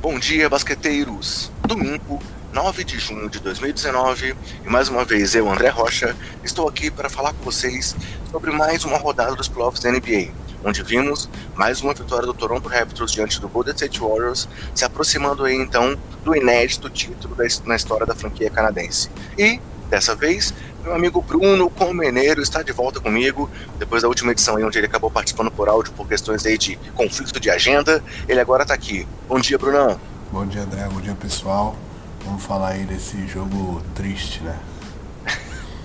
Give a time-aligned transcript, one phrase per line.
[0.00, 1.50] Bom dia, basqueteiros!
[1.66, 2.22] Domingo,
[2.52, 6.14] 9 de junho de 2019, e mais uma vez eu, André Rocha,
[6.44, 7.96] estou aqui para falar com vocês
[8.30, 10.30] sobre mais uma rodada dos playoffs da NBA,
[10.64, 15.44] onde vimos mais uma vitória do Toronto Raptors diante do Golden State Warriors, se aproximando
[15.44, 17.36] aí então do inédito título
[17.66, 19.10] na história da franquia canadense.
[19.36, 24.56] E, dessa vez, meu amigo Bruno Comeneiro está de volta comigo, depois da última edição
[24.56, 28.02] aí, onde ele acabou participando por áudio por questões aí de conflito de agenda.
[28.28, 29.06] Ele agora está aqui.
[29.28, 30.00] Bom dia, Brunão.
[30.30, 30.86] Bom dia, André.
[30.92, 31.76] Bom dia, pessoal.
[32.24, 34.58] Vamos falar aí desse jogo triste, né?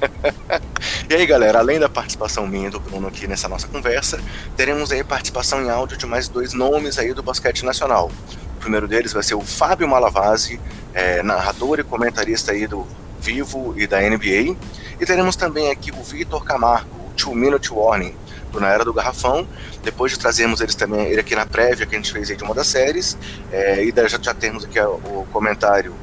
[1.10, 4.20] e aí, galera, além da participação minha do Bruno aqui nessa nossa conversa,
[4.56, 8.12] teremos aí participação em áudio de mais dois nomes aí do basquete nacional.
[8.58, 10.60] O primeiro deles vai ser o Fábio Malavasi,
[10.94, 12.86] é, narrador e comentarista aí do
[13.24, 14.58] Vivo e da NBA.
[15.00, 18.14] E teremos também aqui o Vitor Camargo, o Two Minute Warning,
[18.52, 19.48] do Na Era do Garrafão.
[19.82, 22.44] Depois de trazermos eles também, ele aqui na prévia que a gente fez aí de
[22.44, 23.18] uma das séries.
[23.52, 25.96] É, e já, já temos aqui o comentário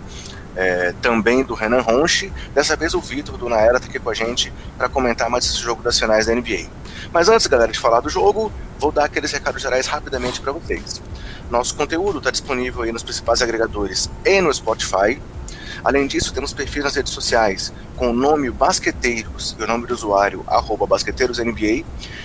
[0.56, 2.32] é, também do Renan Ronchi.
[2.54, 5.44] Dessa vez o Vitor do Na Era está aqui com a gente para comentar mais
[5.44, 6.68] esse jogo das finais da NBA.
[7.12, 11.02] Mas antes, galera, de falar do jogo, vou dar aqueles recados gerais rapidamente para vocês.
[11.50, 15.20] Nosso conteúdo está disponível aí nos principais agregadores e no Spotify.
[15.82, 19.94] Além disso, temos perfis nas redes sociais com o nome Basqueteiros e o nome do
[19.94, 21.84] usuário arroba basqueteirosNBA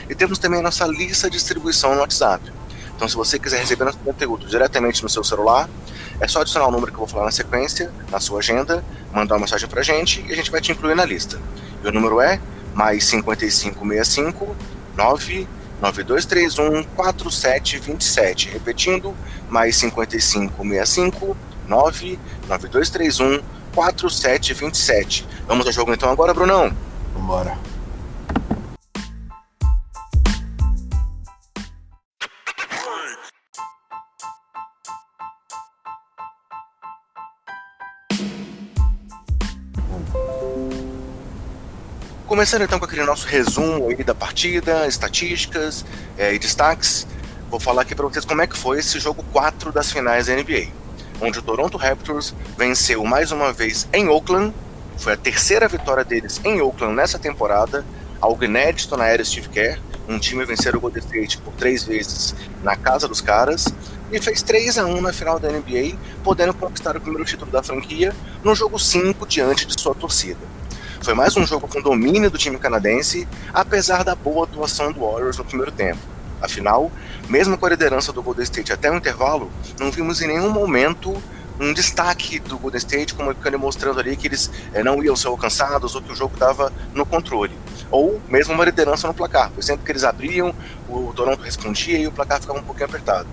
[0.10, 2.52] e temos também a nossa lista de distribuição no WhatsApp.
[2.96, 5.70] Então, se você quiser receber nosso conteúdo diretamente no seu celular,
[6.20, 9.36] é só adicionar o número que eu vou falar na sequência, na sua agenda, mandar
[9.36, 11.40] uma mensagem pra gente e a gente vai te incluir na lista.
[11.84, 12.40] E o número é
[12.74, 14.56] mais 5565
[14.96, 18.50] 99231 4727.
[18.50, 19.14] Repetindo,
[19.50, 21.36] mais 5565
[21.68, 23.42] 99231
[23.74, 25.28] 4727.
[25.48, 26.72] Vamos ao jogo então agora, Brunão?
[27.14, 27.58] Vambora.
[42.26, 45.86] Começando então com aquele nosso resumo aí da partida, estatísticas
[46.18, 47.08] é, e destaques,
[47.50, 50.36] vou falar aqui para vocês como é que foi esse jogo 4 das finais da
[50.36, 50.85] NBA
[51.22, 54.54] onde o Toronto Raptors venceu mais uma vez em Oakland.
[54.98, 57.86] Foi a terceira vitória deles em Oakland nessa temporada,
[58.22, 59.80] algo inédito na era Steve Kerr.
[60.08, 63.66] Um time vencer o Golden State por três vezes na casa dos caras
[64.12, 67.64] e fez 3 a 1 na final da NBA, podendo conquistar o primeiro título da
[67.64, 70.40] franquia no jogo 5 diante de sua torcida.
[71.02, 75.38] Foi mais um jogo com domínio do time canadense, apesar da boa atuação do Warriors
[75.38, 76.15] no primeiro tempo.
[76.42, 76.92] Afinal,
[77.30, 81.16] mesmo com a liderança do Golden State até o intervalo, não vimos em nenhum momento
[81.60, 85.28] um destaque do Golden State, como ele mostrando ali que eles é, não iam ser
[85.28, 87.58] alcançados ou que o jogo estava no controle.
[87.90, 90.54] Ou mesmo uma liderança no placar, pois sempre que eles abriam,
[90.90, 93.28] o Toronto respondia e o placar ficava um pouquinho apertado.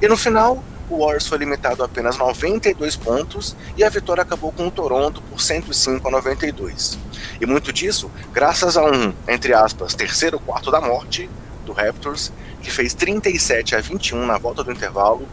[0.00, 4.52] E no final, o Warriors foi limitado a apenas 92 pontos e a vitória acabou
[4.52, 6.98] com o Toronto por 105 a 92.
[7.40, 11.28] E muito disso, graças a um, entre aspas, terceiro quarto da morte
[11.64, 12.32] do Raptors,
[12.66, 15.24] que fez 37 a 21 na volta do intervalo,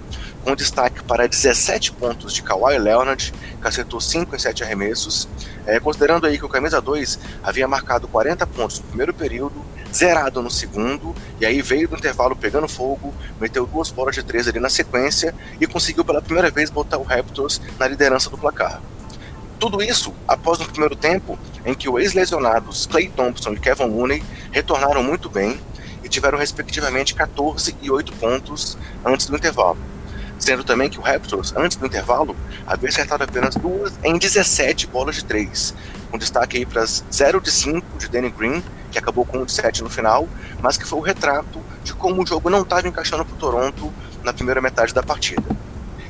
[0.43, 5.27] com destaque para 17 pontos de Kawhi Leonard, que acertou 5 em 7 arremessos,
[5.65, 10.43] é, considerando aí que o camisa 2 havia marcado 40 pontos no primeiro período, zerado
[10.43, 13.11] no segundo, e aí veio do intervalo pegando fogo,
[13.41, 17.03] meteu duas bolas de três ali na sequência e conseguiu pela primeira vez botar o
[17.03, 18.79] Raptors na liderança do placar.
[19.57, 24.23] Tudo isso após um primeiro tempo em que os ex-lesionados Clay Thompson e Kevin Looney
[24.51, 25.59] retornaram muito bem,
[26.13, 29.77] tiveram respectivamente 14 e 8 pontos antes do intervalo.
[30.37, 32.35] Sendo também que o Raptors, antes do intervalo,
[32.67, 35.73] havia acertado apenas duas em 17 bolas de 3,
[36.11, 39.45] com destaque aí para as 0 de 5 de Danny Green, que acabou com 1
[39.45, 40.27] de 7 no final,
[40.61, 43.91] mas que foi o retrato de como o jogo não estava encaixando para o Toronto
[44.23, 45.43] na primeira metade da partida.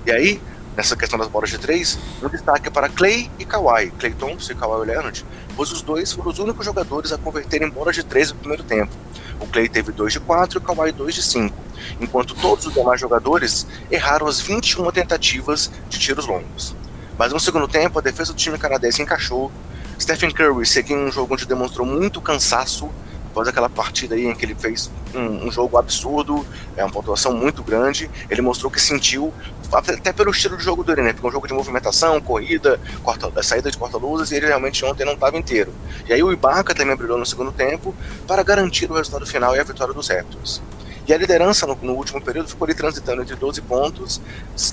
[0.06, 0.42] E aí,
[0.76, 4.56] nessa questão das bolas de três, um destaque para Clay e Kawhi, Clay Thompson e
[4.56, 5.26] Kawhi Leonard,
[5.56, 8.92] pois os dois foram os únicos jogadores a converterem bolas de três no primeiro tempo.
[9.40, 11.56] O Clay teve 2 de 4 e o Kawhi 2 de 5,
[12.00, 16.76] enquanto todos os demais jogadores erraram as 21 tentativas de tiros longos.
[17.18, 19.52] Mas no segundo tempo, a defesa do time canadense encaixou.
[20.00, 22.90] Stephen Curry seguiu um jogo onde demonstrou muito cansaço
[23.34, 26.46] após aquela partida aí em que ele fez um, um, jogo absurdo,
[26.78, 29.34] é uma pontuação muito grande, ele mostrou que sentiu,
[29.74, 31.14] até pelo estilo de jogo dele, né?
[31.14, 35.06] Porque é um jogo de movimentação, corrida, corta, saída de corta-luzes, e ele realmente ontem
[35.06, 35.74] não estava inteiro.
[36.08, 37.96] E aí o Ibaka também brilhou no segundo tempo
[38.28, 40.62] para garantir o resultado final e a vitória dos Raptors.
[41.08, 44.22] E a liderança no, no último período ficou ali transitando entre 12 pontos,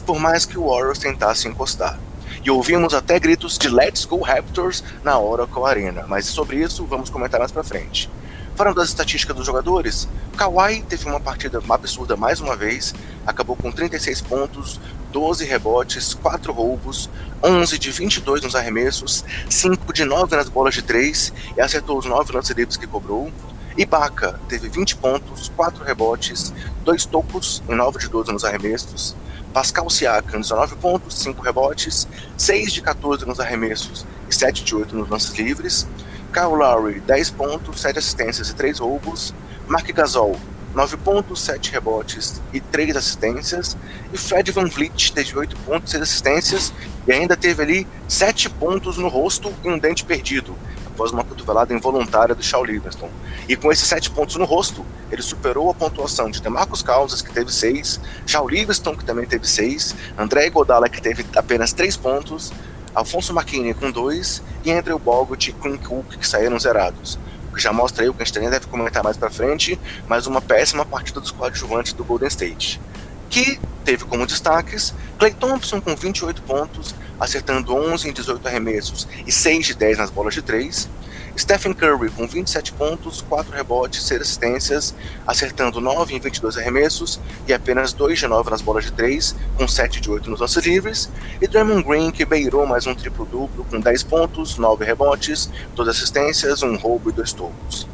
[0.07, 1.99] por mais que o Warriors tentasse encostar
[2.45, 7.11] e ouvimos até gritos de Let's Go Raptors na Oracle Arena, mas sobre isso vamos
[7.11, 8.11] comentar mais pra frente.
[8.55, 12.95] Falando das estatísticas dos jogadores, Kawhi teve uma partida absurda mais uma vez,
[13.27, 14.81] acabou com 36 pontos,
[15.13, 17.09] 12 rebotes, 4 roubos,
[17.43, 22.05] 11 de 22 nos arremessos, 5 de 9 nas bolas de 3 e acertou os
[22.05, 23.33] 9 lances livres que cobrou.
[23.77, 26.53] Ibaka teve 20 pontos, 4 rebotes,
[26.85, 29.17] 2 tocos e 9 de 12 nos arremessos.
[29.53, 32.07] Pascal Siakam, 19 pontos, 5 rebotes,
[32.37, 35.89] 6 de 14 nos arremessos e 7 de 8 nos lances livres.
[36.31, 39.35] Kyle Lowry, 10 pontos, 7 assistências e 3 roubos.
[39.67, 40.39] Mark Gasol,
[40.75, 43.77] 9 pontos, 7 rebotes e 3 assistências.
[44.13, 46.73] E Fred Van Vliet teve 8 pontos, 6 assistências
[47.07, 50.57] e ainda teve ali 7 pontos no rosto e um dente perdido,
[50.87, 53.11] após uma cotovelada involuntária do Shaw Livingston.
[53.49, 57.33] E com esses 7 pontos no rosto, ele superou a pontuação de Demarcus Causas, que
[57.33, 62.53] teve 6, Shaw Livingston, que também teve 6, André Godala, que teve apenas 3 pontos,
[62.95, 67.19] Alfonso McKinney com 2 e Andrew Bogut e Quinn Cook, que saíram zerados
[67.61, 69.79] que já mostra aí o que a gente também deve comentar mais para frente,
[70.09, 72.81] mas uma péssima partida dos coadjuvantes do Golden State.
[73.29, 79.31] Que teve como destaques Clay Thompson com 28 pontos, acertando 11 em 18 arremessos e
[79.31, 80.89] 6 de 10 nas bolas de 3.
[81.39, 84.95] Stephen Curry com 27 pontos, 4 rebotes, 6 assistências,
[85.27, 89.67] acertando 9 em 22 arremessos e apenas 2 de 9 nas bolas de 3, com
[89.67, 91.11] 7 de 8 nos lances livres.
[91.41, 96.63] E Draymond Green que beirou mais um triplo-duplo com 10 pontos, 9 rebotes, 2 assistências,
[96.63, 97.87] 1 roubo e 2 tocos.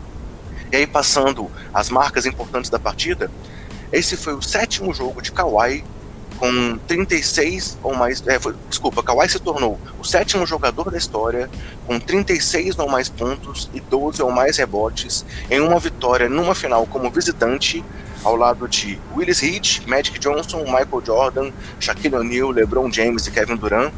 [0.73, 3.31] E aí passando as marcas importantes da partida,
[3.93, 5.85] esse foi o sétimo jogo de Kawhi
[6.39, 8.23] com 36 ou mais.
[8.27, 11.51] É, foi, desculpa, Kawhi se tornou o sétimo jogador da história
[11.87, 16.87] com 36 ou mais pontos e 12 ou mais rebotes em uma vitória numa final
[16.87, 17.85] como visitante,
[18.23, 23.57] ao lado de Willis Reed, Magic Johnson, Michael Jordan, Shaquille O'Neal, LeBron James e Kevin
[23.57, 23.93] Durant.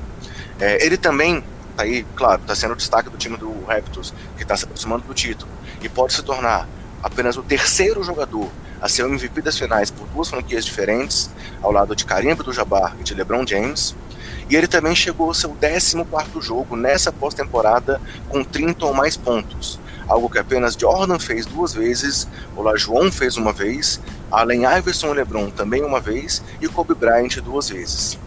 [0.61, 1.43] É, ele também
[1.77, 5.05] tá aí, claro, está sendo o destaque do time do Raptors, que está se aproximando
[5.05, 5.51] do título,
[5.81, 6.69] e pode se tornar
[7.03, 8.49] apenas o terceiro jogador
[8.81, 11.31] a ser o MVP das finais por duas franquias diferentes,
[11.63, 13.95] ao lado de Karim Abdul-Jabbar e de LeBron James.
[14.51, 15.97] E ele também chegou ao seu 14
[16.41, 22.27] jogo nessa pós-temporada com 30 ou mais pontos, algo que apenas Jordan fez duas vezes,
[22.57, 27.69] Olajuwon fez uma vez, Allen Iverson e LeBron também uma vez e Kobe Bryant duas
[27.69, 28.19] vezes.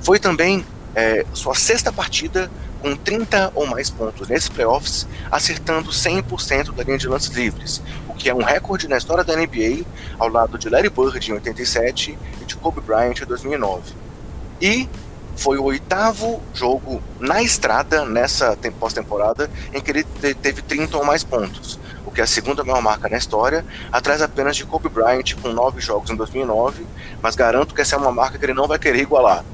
[0.00, 0.64] Foi também
[0.94, 2.50] é, sua sexta partida
[2.80, 7.82] com 30 ou mais pontos nesses playoffs, acertando 100% da linha de lances livres,
[8.18, 9.84] que é um recorde na história da NBA,
[10.18, 13.94] ao lado de Larry Bird em 87 e de Kobe Bryant em 2009.
[14.60, 14.88] E
[15.36, 20.04] foi o oitavo jogo na estrada nessa pós-temporada em que ele
[20.34, 24.20] teve 30 ou mais pontos, o que é a segunda maior marca na história, atrás
[24.20, 26.84] apenas de Kobe Bryant com nove jogos em 2009,
[27.22, 29.44] mas garanto que essa é uma marca que ele não vai querer igualar.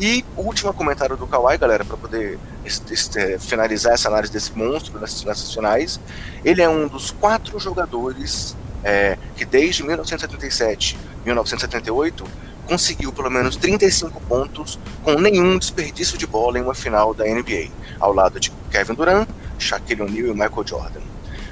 [0.00, 5.24] E último comentário do Kawhi, galera, para poder este, finalizar essa análise desse monstro nessas,
[5.24, 6.00] nessas finais.
[6.44, 12.24] Ele é um dos quatro jogadores é, que desde 1977 1978
[12.66, 17.68] conseguiu pelo menos 35 pontos com nenhum desperdício de bola em uma final da NBA,
[17.98, 19.28] ao lado de Kevin Durant,
[19.58, 21.00] Shaquille O'Neal e Michael Jordan.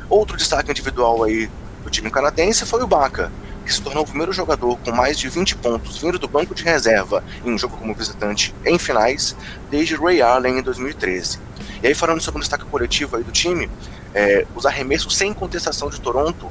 [0.08, 1.50] Outro destaque individual aí
[1.82, 3.32] do time canadense foi o Baca,
[3.68, 6.64] que se tornou o primeiro jogador com mais de 20 pontos vindo do banco de
[6.64, 9.36] reserva em um jogo como visitante em finais,
[9.70, 11.38] desde Ray Allen em 2013.
[11.82, 13.68] E aí, falando sobre o destaque coletivo aí do time,
[14.14, 16.50] é, os arremessos sem contestação de Toronto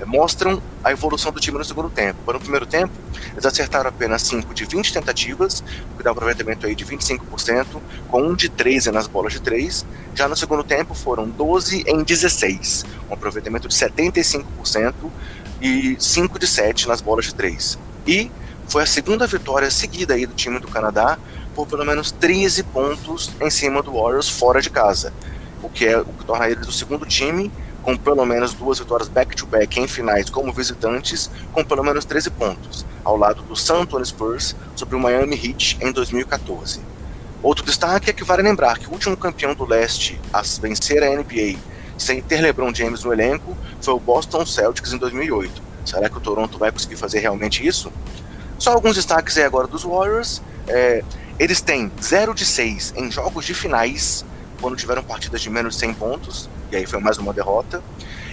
[0.00, 2.18] é, mostram a evolução do time no segundo tempo.
[2.24, 2.92] Para no primeiro tempo,
[3.32, 5.62] eles acertaram apenas 5 de 20 tentativas,
[5.94, 9.40] o que dá um aproveitamento aí de 25%, com 1 de 13 nas bolas de
[9.40, 9.86] 3.
[10.16, 14.94] Já no segundo tempo foram 12 em 16, um aproveitamento de 75%,
[15.60, 17.78] e 5 de 7 nas bolas de 3.
[18.06, 18.30] E
[18.68, 21.18] foi a segunda vitória seguida aí do time do Canadá
[21.54, 25.12] por pelo menos 13 pontos em cima do Warriors fora de casa,
[25.62, 27.50] o que é o que torna eles o segundo time
[27.82, 32.30] com pelo menos duas vitórias back-to-back -back em finais como visitantes, com pelo menos 13
[32.30, 36.80] pontos, ao lado do San Antonio Spurs sobre o Miami Heat em 2014.
[37.40, 41.10] Outro destaque é que vale lembrar que o último campeão do leste a vencer a
[41.10, 41.56] NBA
[41.98, 45.62] sem ter LeBron James no elenco, foi o Boston Celtics em 2008.
[45.84, 47.92] Será que o Toronto vai conseguir fazer realmente isso?
[48.58, 50.42] Só alguns destaques aí agora dos Warriors.
[50.66, 51.04] É,
[51.38, 54.24] eles têm 0 de 6 em jogos de finais,
[54.60, 57.82] quando tiveram partidas de menos de 100 pontos, e aí foi mais uma derrota.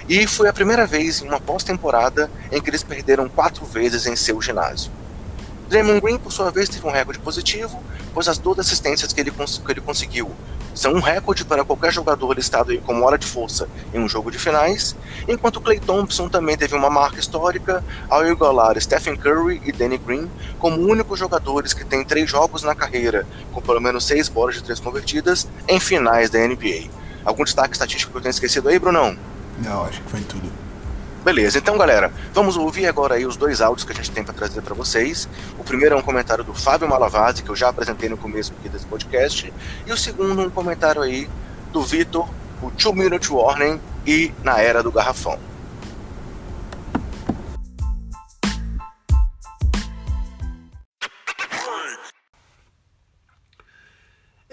[0.08, 4.16] E foi a primeira vez em uma pós-temporada em que eles perderam quatro vezes em
[4.16, 4.92] seu ginásio.
[5.70, 7.82] Draymond Green, por sua vez, teve um recorde positivo,
[8.14, 10.32] pois as duas assistências que ele, que ele conseguiu
[10.74, 14.38] são um recorde para qualquer jogador listado como hora de força em um jogo de
[14.38, 14.96] finais,
[15.28, 20.30] enquanto Clay Thompson também teve uma marca histórica ao igualar Stephen Curry e Danny Green
[20.60, 24.64] como únicos jogadores que têm três jogos na carreira com pelo menos seis bolas de
[24.64, 26.90] três convertidas em finais da NBA.
[27.24, 29.18] Algum destaque estatístico que eu tenho esquecido aí, Brunão?
[29.60, 30.63] Não, acho que foi tudo.
[31.24, 34.34] Beleza, então galera, vamos ouvir agora aí os dois áudios que a gente tem para
[34.34, 35.30] trazer para vocês.
[35.58, 38.68] O primeiro é um comentário do Fábio Malavasi, que eu já apresentei no começo aqui
[38.68, 39.54] desse podcast,
[39.88, 41.30] e o segundo um comentário aí
[41.72, 42.28] do Vitor,
[42.62, 45.40] o Two Minute Warning e Na Era do Garrafão.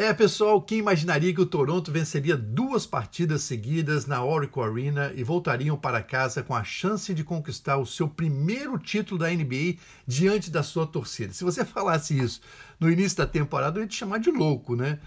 [0.00, 5.23] É, pessoal, quem imaginaria que o Toronto venceria duas partidas seguidas na Oracle Arena e
[5.23, 9.76] voltariam para casa com a chance de conquistar o seu primeiro título da NBA
[10.07, 11.35] diante da sua torcida?
[11.35, 12.40] Se você falasse isso
[12.80, 14.99] no início da temporada, eu ia te chamar de louco, né?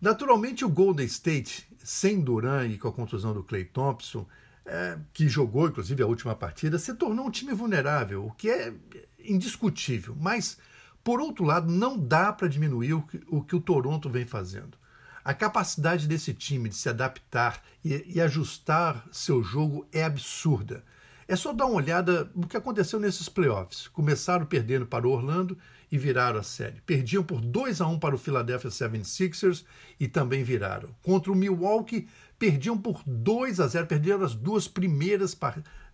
[0.00, 4.26] Naturalmente, o Golden State, sem Duran e com a contusão do Clay Thompson,
[4.66, 8.74] é, que jogou inclusive a última partida, se tornou um time vulnerável, o que é
[9.16, 10.16] indiscutível.
[10.20, 10.58] Mas
[11.04, 14.78] por outro lado, não dá para diminuir o que, o que, o Toronto vem fazendo.
[15.22, 20.82] A capacidade desse time de se adaptar e, e ajustar seu jogo é absurda.
[21.28, 23.88] É só dar uma olhada no que aconteceu nesses playoffs.
[23.88, 25.56] Começaram perdendo para o Orlando
[25.92, 26.80] e viraram a série.
[26.82, 29.64] Perdiam por 2 a 1 para o Philadelphia 76ers
[30.00, 30.88] e também viraram.
[31.02, 32.08] Contra o Milwaukee,
[32.38, 35.38] perdiam por 2 a 0, perderam as duas primeiras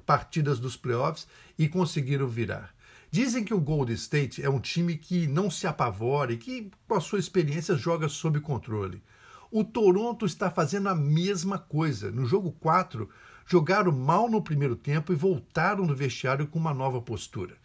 [0.07, 2.75] partidas dos playoffs e conseguiram virar.
[3.12, 6.95] Dizem que o Golden State é um time que não se apavora e que, com
[6.95, 9.02] a sua experiência, joga sob controle.
[9.50, 12.12] O Toronto está fazendo a mesma coisa.
[12.12, 13.11] No jogo 4,
[13.45, 17.57] jogaram mal no primeiro tempo e voltaram no vestiário com uma nova postura.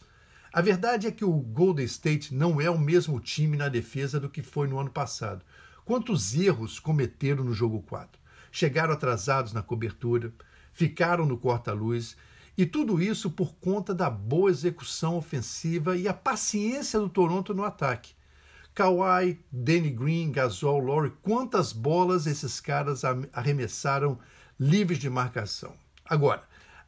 [0.51, 4.29] A verdade é que o Golden State não é o mesmo time na defesa do
[4.29, 5.45] que foi no ano passado.
[5.83, 8.19] Quantos erros cometeram no jogo 4?
[8.51, 10.33] Chegaram atrasados na cobertura,
[10.73, 12.17] ficaram no corta-luz
[12.57, 17.63] e tudo isso por conta da boa execução ofensiva e a paciência do Toronto no
[17.63, 18.13] ataque.
[18.73, 24.19] Kawhi, Danny Green, Gasol, Laurie, quantas bolas esses caras arremessaram
[24.59, 25.73] livres de marcação.
[26.03, 26.43] Agora,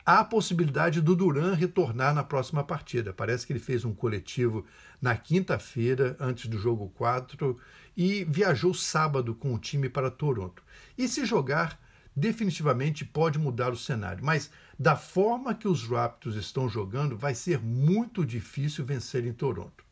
[0.05, 3.13] há a possibilidade do Duran retornar na próxima partida.
[3.13, 4.65] Parece que ele fez um coletivo
[5.01, 7.57] na quinta-feira, antes do jogo 4,
[7.95, 10.61] e viajou sábado com o time para Toronto.
[10.97, 11.79] E se jogar,
[12.15, 14.25] definitivamente pode mudar o cenário.
[14.25, 19.83] Mas da forma que os Raptors estão jogando, vai ser muito difícil vencer em Toronto.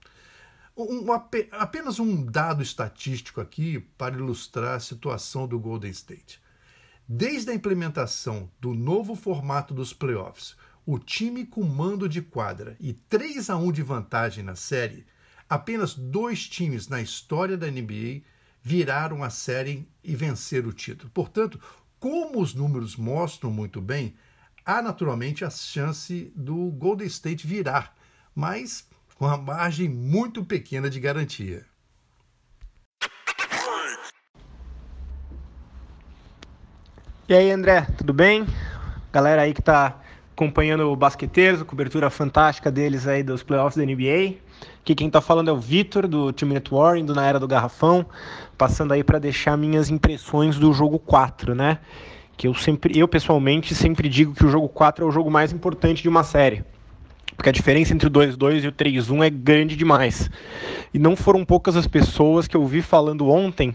[0.77, 6.41] Um, apenas um dado estatístico aqui para ilustrar a situação do Golden State.
[7.07, 12.93] Desde a implementação do novo formato dos playoffs, o time com mando de quadra e
[12.93, 15.05] 3 a 1 de vantagem na série,
[15.49, 18.21] apenas dois times na história da NBA
[18.61, 21.09] viraram a série e venceram o título.
[21.11, 21.59] Portanto,
[21.99, 24.15] como os números mostram muito bem,
[24.65, 27.93] há naturalmente a chance do Golden State virar,
[28.33, 31.65] mas com uma margem muito pequena de garantia.
[37.27, 38.45] E aí, André, tudo bem?
[39.11, 39.99] Galera aí que está
[40.33, 44.35] acompanhando o Basqueteiros, a cobertura fantástica deles aí dos playoffs da NBA.
[44.81, 47.47] Aqui quem está falando é o Vitor, do Team Minute Warring, do Na Era do
[47.47, 48.05] Garrafão,
[48.57, 51.79] passando aí para deixar minhas impressões do jogo 4, né?
[52.37, 55.53] Que eu sempre, eu pessoalmente sempre digo que o jogo 4 é o jogo mais
[55.53, 56.63] importante de uma série.
[57.35, 60.29] Porque a diferença entre o 2-2 e o 3-1 é grande demais.
[60.93, 63.73] E não foram poucas as pessoas que eu vi falando ontem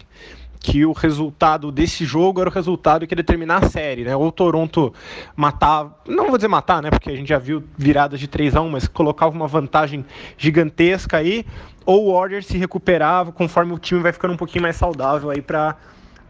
[0.60, 4.14] que o resultado desse jogo era o resultado que ia determinar a série, né?
[4.14, 4.92] Ou o Toronto
[5.34, 6.90] matar, não vou dizer matar, né?
[6.90, 10.04] Porque a gente já viu viradas de 3 a 1, mas colocava uma vantagem
[10.36, 11.46] gigantesca aí,
[11.86, 15.40] ou o Warriors se recuperava conforme o time vai ficando um pouquinho mais saudável aí
[15.40, 15.76] para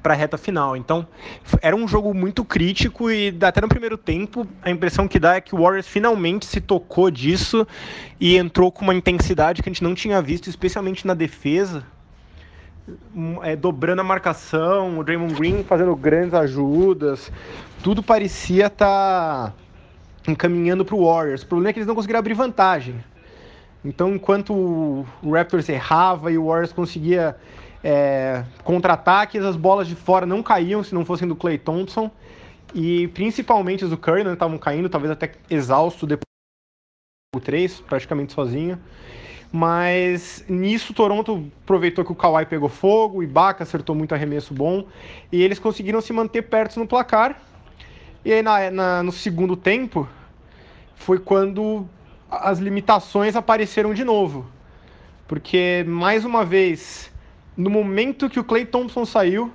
[0.03, 0.77] para a reta final.
[0.77, 1.07] Então,
[1.61, 5.41] era um jogo muito crítico e até no primeiro tempo a impressão que dá é
[5.41, 7.67] que o Warriors finalmente se tocou disso
[8.19, 11.85] e entrou com uma intensidade que a gente não tinha visto, especialmente na defesa,
[13.43, 17.31] é, dobrando a marcação, o Draymond Green fazendo grandes ajudas,
[17.83, 19.55] tudo parecia estar tá
[20.31, 21.43] encaminhando para o Warriors.
[21.43, 22.97] O problema é que eles não conseguiram abrir vantagem.
[23.85, 27.37] Então, enquanto o Raptors errava e o Warriors conseguia
[27.83, 32.11] é, contra-ataques, as bolas de fora não caíam se não fossem do Clay Thompson.
[32.75, 36.25] E principalmente as do Curry não estavam caindo, talvez até exausto depois
[37.35, 38.79] do 3, praticamente sozinho.
[39.53, 44.87] Mas nisso, Toronto aproveitou que o Kawhi pegou fogo, o Ibaka acertou muito arremesso bom,
[45.33, 47.41] e eles conseguiram se manter perto no placar.
[48.25, 50.09] E aí, na, na, no segundo tempo,
[50.95, 51.89] foi quando
[52.31, 54.47] as limitações apareceram de novo.
[55.27, 57.10] Porque, mais uma vez,
[57.61, 59.53] no momento que o Clay Thompson saiu,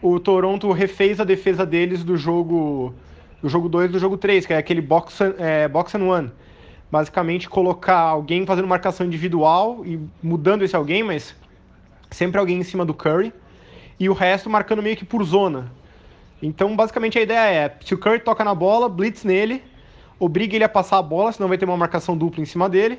[0.00, 2.94] o Toronto refez a defesa deles do jogo
[3.40, 6.30] do jogo 2 do jogo 3, que é aquele box, é, box and one
[6.92, 11.34] basicamente colocar alguém fazendo marcação individual e mudando esse alguém, mas
[12.10, 13.32] sempre alguém em cima do Curry,
[13.98, 15.72] e o resto marcando meio que por zona.
[16.42, 19.62] Então, basicamente, a ideia é: se o Curry toca na bola, blitz nele,
[20.18, 22.98] obriga ele a passar a bola, senão vai ter uma marcação dupla em cima dele.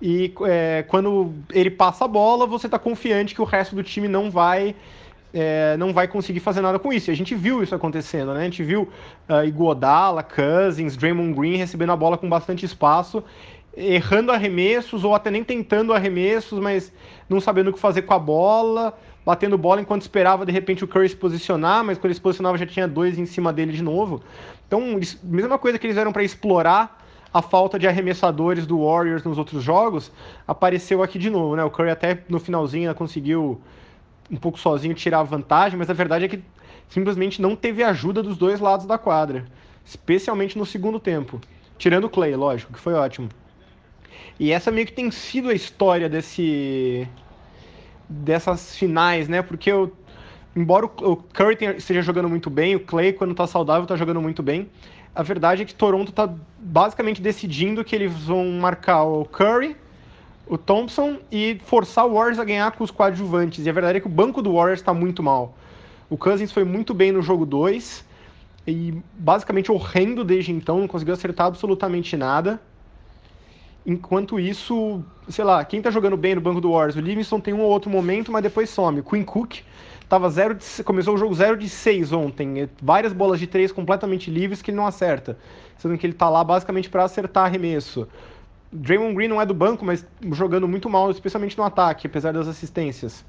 [0.00, 4.08] E é, quando ele passa a bola, você está confiante que o resto do time
[4.08, 4.74] não vai
[5.34, 7.10] é, não vai conseguir fazer nada com isso.
[7.10, 8.42] E a gente viu isso acontecendo, né?
[8.42, 8.88] A gente viu
[9.28, 13.22] uh, Iguodala, Cousins, Draymond Green recebendo a bola com bastante espaço,
[13.76, 16.92] errando arremessos ou até nem tentando arremessos, mas
[17.28, 18.96] não sabendo o que fazer com a bola,
[19.26, 22.56] batendo bola enquanto esperava de repente o Curry se posicionar, mas quando ele se posicionava
[22.56, 24.22] já tinha dois em cima dele de novo.
[24.68, 27.03] Então, mesma coisa que eles eram para explorar
[27.34, 30.12] a falta de arremessadores do Warriors nos outros jogos,
[30.46, 31.64] apareceu aqui de novo, né?
[31.64, 33.60] O Curry até no finalzinho conseguiu
[34.30, 36.40] um pouco sozinho tirar a vantagem, mas a verdade é que
[36.88, 39.44] simplesmente não teve ajuda dos dois lados da quadra,
[39.84, 41.40] especialmente no segundo tempo.
[41.76, 43.28] Tirando o Clay, lógico, que foi ótimo.
[44.38, 47.08] E essa meio que tem sido a história desse
[48.08, 49.42] dessas finais, né?
[49.42, 49.92] Porque eu,
[50.54, 54.40] embora o Curry esteja jogando muito bem, o Clay, quando tá saudável, tá jogando muito
[54.40, 54.70] bem.
[55.14, 56.28] A verdade é que Toronto tá
[56.58, 59.76] basicamente decidindo que eles vão marcar o Curry,
[60.46, 63.64] o Thompson e forçar o Warriors a ganhar com os coadjuvantes.
[63.64, 65.56] E a verdade é que o banco do Warriors está muito mal.
[66.10, 68.04] O Cousins foi muito bem no jogo 2
[68.66, 72.60] e basicamente horrendo desde então, não conseguiu acertar absolutamente nada.
[73.86, 76.96] Enquanto isso, sei lá, quem tá jogando bem no banco do Warriors?
[76.96, 79.02] O Livingston tem um ou outro momento, mas depois some.
[79.02, 79.60] Quinn Cook
[80.08, 82.68] tava zero de, começou o jogo 0 de 6 ontem.
[82.82, 85.38] Várias bolas de 3 completamente livres que ele não acerta.
[85.78, 88.08] Sendo que ele tá lá basicamente para acertar arremesso.
[88.72, 92.48] Draymond Green não é do banco, mas jogando muito mal, especialmente no ataque, apesar das
[92.48, 93.24] assistências.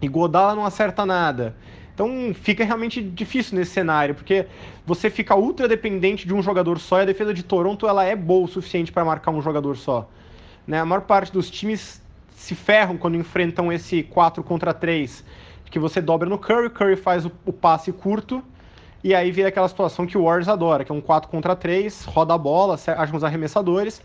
[0.00, 1.54] E Godala não acerta nada.
[1.94, 4.46] Então fica realmente difícil nesse cenário, porque
[4.84, 8.16] você fica ultra dependente de um jogador só e a defesa de Toronto ela é
[8.16, 10.08] boa o suficiente para marcar um jogador só.
[10.66, 10.80] Né?
[10.80, 12.02] A maior parte dos times
[12.34, 15.24] se ferram quando enfrentam esse 4 contra 3,
[15.72, 18.44] que você dobra no Curry, Curry faz o, o passe curto,
[19.02, 22.04] e aí vira aquela situação que o Warriors adora, que é um 4 contra 3,
[22.04, 24.02] roda a bola, acha uns arremessadores,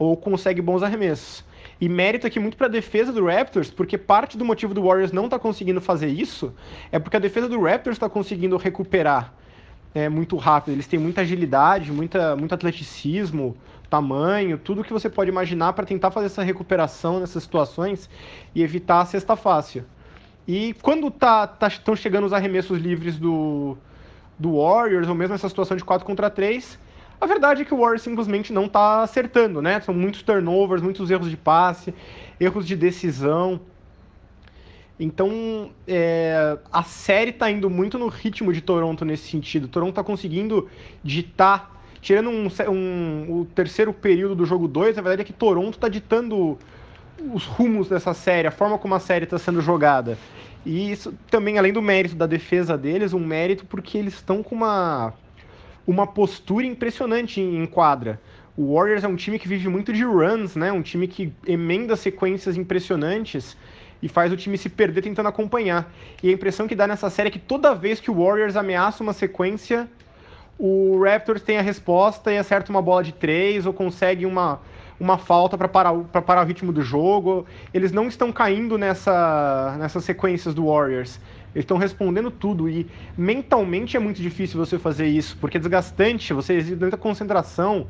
[0.00, 1.44] ou consegue bons arremessos.
[1.80, 5.12] E mérito aqui muito para a defesa do Raptors, porque parte do motivo do Warriors
[5.12, 6.52] não tá conseguindo fazer isso
[6.90, 9.32] é porque a defesa do Raptors está conseguindo recuperar
[9.94, 10.74] é, muito rápido.
[10.74, 13.56] Eles têm muita agilidade, muita, muito atleticismo,
[13.88, 18.10] tamanho, tudo que você pode imaginar para tentar fazer essa recuperação nessas situações
[18.54, 19.84] e evitar a cesta fácil.
[20.46, 23.76] E quando tá, tá, estão chegando os arremessos livres do,
[24.38, 26.78] do Warriors, ou mesmo essa situação de 4 contra 3,
[27.20, 29.80] a verdade é que o Warriors simplesmente não está acertando, né?
[29.80, 31.92] São muitos turnovers, muitos erros de passe,
[32.38, 33.60] erros de decisão.
[35.00, 39.66] Então, é, a série está indo muito no ritmo de Toronto nesse sentido.
[39.66, 40.68] Toronto está conseguindo
[41.02, 45.74] ditar, tirando um, um, o terceiro período do jogo 2, a verdade é que Toronto
[45.74, 46.58] está ditando
[47.32, 50.18] os rumos dessa série, a forma como a série está sendo jogada.
[50.64, 54.54] E isso também, além do mérito da defesa deles, um mérito porque eles estão com
[54.54, 55.14] uma
[55.86, 58.20] uma postura impressionante em, quadra.
[58.56, 60.72] O Warriors é um time que vive muito de runs, né?
[60.72, 63.56] Um time que emenda sequências impressionantes
[64.02, 65.92] e faz o time se perder tentando acompanhar.
[66.22, 69.02] E a impressão que dá nessa série é que toda vez que o Warriors ameaça
[69.02, 69.88] uma sequência,
[70.58, 74.60] o Raptors tem a resposta e acerta uma bola de três ou consegue uma,
[74.98, 77.46] uma falta para parar, parar o ritmo do jogo.
[77.72, 81.20] Eles não estão caindo nessa, nessas sequências do Warriors.
[81.54, 86.34] Eles estão respondendo tudo e mentalmente é muito difícil você fazer isso, porque é desgastante,
[86.34, 87.86] você exige muita concentração,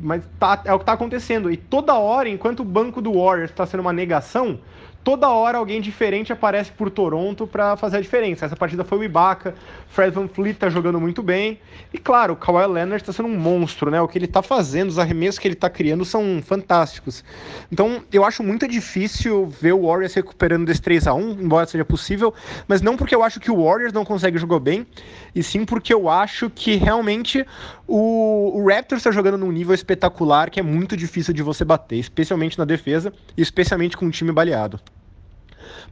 [0.00, 1.50] mas tá, é o que está acontecendo.
[1.50, 4.60] E toda hora, enquanto o banco do Warriors está sendo uma negação,
[5.02, 8.46] toda hora alguém diferente aparece por Toronto para fazer a diferença.
[8.46, 9.54] Essa partida foi o Ibaka,
[9.88, 11.58] Fred Van Fleet tá jogando muito bem.
[11.92, 14.00] E claro, o Kawhi Leonard está sendo um monstro, né?
[14.00, 17.24] O que ele está fazendo, os arremessos que ele está criando são fantásticos.
[17.72, 21.84] Então, eu acho muito difícil ver o Warriors recuperando desse 3 a 1 embora seja
[21.84, 22.32] possível,
[22.68, 24.86] mas não porque eu acho que o Warriors não consegue jogar bem,
[25.34, 27.44] e sim porque eu acho que realmente
[27.86, 31.98] o, o Raptors está jogando num nível espetacular que é muito difícil de você bater,
[31.98, 34.80] especialmente na defesa e especialmente com um time baleado.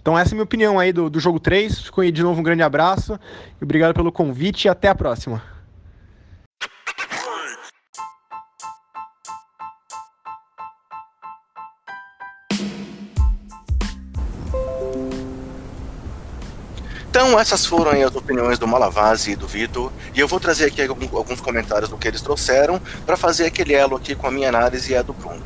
[0.00, 1.80] Então essa é a minha opinião aí do, do jogo 3.
[1.80, 3.18] Ficou aí de novo um grande abraço.
[3.60, 5.42] Obrigado pelo convite e até a próxima.
[17.18, 20.80] Então, essas foram as opiniões do Malavase e do Vitor, e eu vou trazer aqui
[20.82, 24.92] alguns comentários do que eles trouxeram para fazer aquele elo aqui com a minha análise
[24.92, 25.42] e a do Bruno.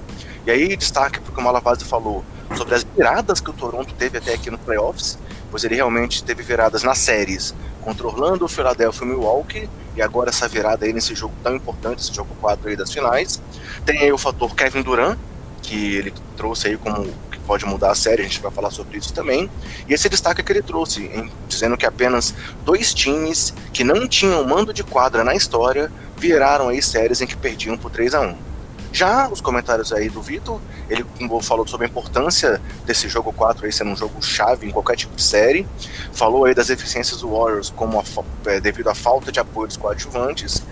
[0.47, 2.23] E aí, destaque porque o Malavase falou
[2.57, 5.19] sobre as viradas que o Toronto teve até aqui no playoffs,
[5.51, 10.49] pois ele realmente teve viradas nas séries contra Orlando, Philadelphia e Milwaukee, e agora essa
[10.49, 13.43] virada aí nesse jogo tão importante, esse jogo 4 aí das finais.
[13.85, 15.19] Tem aí o fator Kevin Durant,
[15.63, 18.99] que ele trouxe aí como que pode mudar a série, a gente vai falar sobre
[18.99, 19.51] isso também.
[19.89, 22.35] E esse destaque que ele trouxe, hein, dizendo que apenas
[22.65, 27.37] dois times que não tinham mando de quadra na história viraram aí séries em que
[27.37, 28.52] perdiam por 3 a 1
[28.93, 31.05] já os comentários aí do Vitor, ele
[31.43, 35.17] falou sobre a importância desse jogo 4 aí sendo um jogo chave em qualquer tipo
[35.17, 35.67] de série.
[36.13, 39.79] Falou aí das eficiências do Warriors como a, é, devido à falta de apoio dos
[39.79, 40.63] coadjuvantes.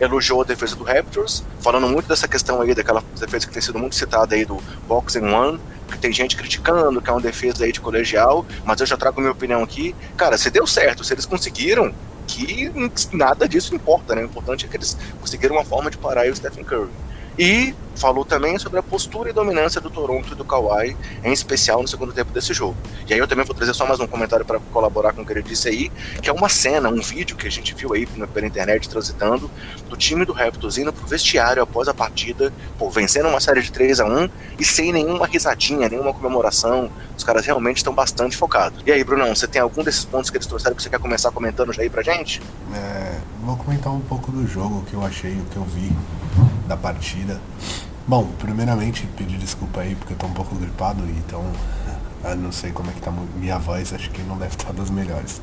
[0.00, 3.78] Elogiou a defesa do Raptors, falando muito dessa questão aí, daquela defesa que tem sido
[3.78, 5.58] muito citada aí do Boxing One,
[5.90, 9.20] que tem gente criticando, que é uma defesa aí de colegial, mas eu já trago
[9.20, 9.94] minha opinião aqui.
[10.16, 11.94] Cara, se deu certo, se eles conseguiram,
[12.26, 12.70] que
[13.12, 14.22] nada disso importa, né?
[14.22, 16.90] O importante é que eles conseguiram uma forma de parar o Stephen Curry.
[17.38, 21.80] E falou também sobre a postura e dominância do Toronto e do Kawhi, em especial
[21.80, 22.76] no segundo tempo desse jogo.
[23.08, 25.32] E aí eu também vou trazer só mais um comentário para colaborar com o que
[25.32, 28.46] ele disse aí, que é uma cena, um vídeo que a gente viu aí pela
[28.46, 29.50] internet transitando,
[29.88, 33.72] do time do Raptors indo pro vestiário após a partida, pô, vencendo uma série de
[33.72, 36.90] 3 a 1 e sem nenhuma risadinha, nenhuma comemoração.
[37.16, 38.82] Os caras realmente estão bastante focados.
[38.84, 41.30] E aí, Brunão, você tem algum desses pontos que eles trouxeram que você quer começar
[41.30, 42.42] comentando já aí pra gente?
[42.74, 45.90] É, vou comentar um pouco do jogo, o que eu achei, o que eu vi
[46.66, 47.25] da partida.
[48.06, 51.44] Bom, primeiramente pedir desculpa aí porque eu tô um pouco gripado, então
[52.22, 54.90] eu não sei como é que tá minha voz, acho que não deve estar das
[54.90, 55.40] melhores.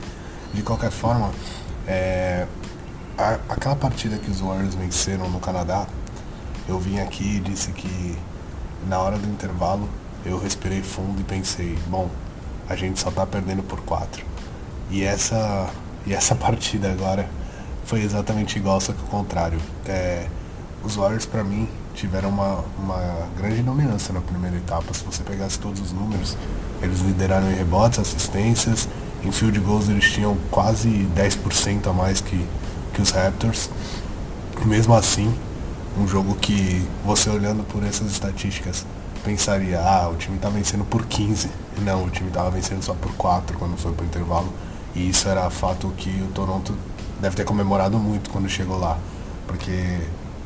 [0.54, 1.30] De qualquer forma,
[1.86, 2.48] é,
[3.18, 5.86] a, aquela partida que os Warriors venceram no Canadá,
[6.68, 8.18] eu vim aqui e disse que
[8.88, 9.90] na hora do intervalo
[10.26, 12.10] eu respirei fundo e pensei, bom,
[12.70, 14.26] a gente só tá perdendo por quatro.
[14.90, 15.70] E essa,
[16.06, 17.28] e essa partida agora
[17.86, 19.60] foi exatamente igual, só que o contrário.
[19.86, 20.28] É,
[20.84, 24.94] os Warriors, para mim, tiveram uma, uma grande dominância na primeira etapa.
[24.94, 26.38] Se você pegasse todos os números,
[26.82, 28.90] eles lideraram em rebotes, assistências,
[29.24, 32.46] em field goals eles tinham quase 10% a mais que,
[32.94, 33.70] que os Raptors.
[34.66, 35.34] Mesmo assim,
[35.98, 38.86] um jogo que você olhando por essas estatísticas
[39.24, 41.50] pensaria, ah, o time tá vencendo por 15.
[41.82, 44.52] Não, o time tava vencendo só por 4 quando foi pro intervalo.
[44.94, 46.76] E isso era fato que o Toronto
[47.22, 48.98] deve ter comemorado muito quando chegou lá.
[49.48, 50.00] Porque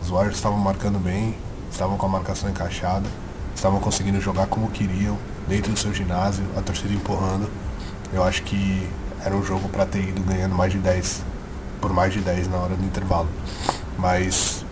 [0.07, 1.35] os Warriors estavam marcando bem,
[1.69, 3.05] estavam com a marcação encaixada,
[3.53, 5.17] estavam conseguindo jogar como queriam,
[5.49, 7.49] dentro do seu ginásio, a torcida empurrando.
[8.13, 8.89] Eu acho que
[9.23, 11.23] era um jogo para ter ido ganhando mais de 10,
[11.81, 13.27] por mais de 10 na hora do intervalo.
[13.97, 14.63] Mas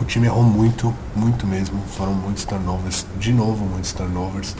[0.00, 1.82] o time errou muito, muito mesmo.
[1.88, 4.56] Foram muitos turnovers, de novo muitos turnovers.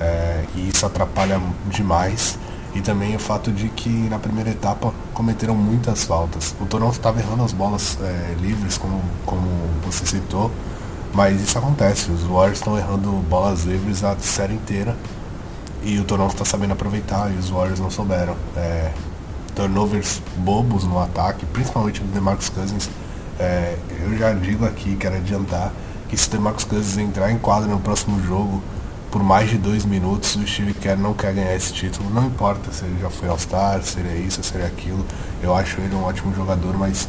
[0.00, 2.36] É, e isso atrapalha demais.
[2.76, 6.54] E também o fato de que na primeira etapa cometeram muitas faltas.
[6.60, 9.48] O Toronto estava errando as bolas é, livres, como, como
[9.82, 10.50] você citou,
[11.14, 12.10] mas isso acontece.
[12.10, 14.94] Os Warriors estão errando bolas livres a série inteira
[15.82, 18.36] e o Toronto está sabendo aproveitar e os Warriors não souberam.
[18.54, 18.92] É,
[19.54, 22.90] turnovers bobos no ataque, principalmente do DeMarcus Cousins.
[23.38, 25.72] É, eu já digo aqui, quero adiantar,
[26.10, 28.62] que se o DeMarcus Cousins entrar em quadra no próximo jogo,
[29.16, 32.10] por mais de dois minutos o Steve Kerr não quer ganhar esse título.
[32.10, 35.02] Não importa se ele já foi All-Star, se ele é isso, se ele é aquilo.
[35.42, 37.08] Eu acho ele um ótimo jogador, mas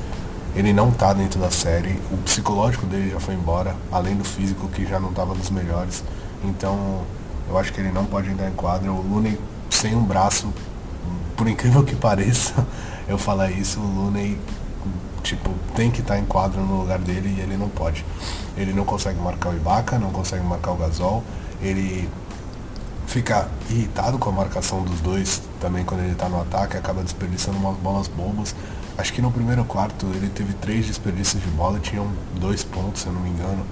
[0.55, 1.99] ele não tá dentro da série.
[2.09, 6.01] O psicológico dele já foi embora, além do físico que já não estava dos melhores.
[6.45, 7.01] Então
[7.49, 8.89] eu acho que ele não pode entrar em quadra.
[8.89, 9.37] O Looney
[9.69, 10.47] sem um braço,
[11.35, 12.65] por incrível que pareça,
[13.05, 14.39] eu falar isso, o Looney
[15.23, 18.05] tipo, tem que estar tá em quadra no lugar dele e ele não pode.
[18.55, 21.21] Ele não consegue marcar o Ibaka, não consegue marcar o Gasol
[21.61, 22.09] ele
[23.07, 27.57] fica irritado com a marcação dos dois também quando ele está no ataque, acaba desperdiçando
[27.57, 28.55] umas bolas bobas.
[28.97, 32.07] Acho que no primeiro quarto ele teve três desperdícios de bola, tinham
[32.39, 33.65] dois pontos, se eu não me engano.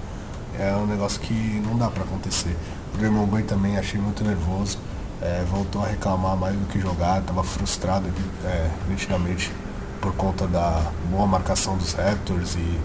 [0.58, 1.34] É um negócio que
[1.66, 2.56] não dá para acontecer.
[2.94, 4.78] O Draymond Green também achei muito nervoso,
[5.20, 8.06] é, voltou a reclamar mais do que jogar, estava frustrado
[8.44, 9.52] é, nitidamente
[10.00, 12.80] por conta da boa marcação dos Raptors e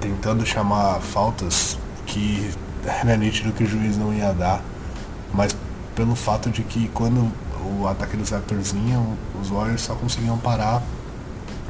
[0.00, 2.50] tentando chamar faltas que
[2.84, 4.62] era nítido que o juiz não ia dar,
[5.32, 5.56] mas
[5.94, 7.30] pelo fato de que quando
[7.80, 9.00] o ataque dos Raptors vinha,
[9.40, 10.82] os Warriors só conseguiam parar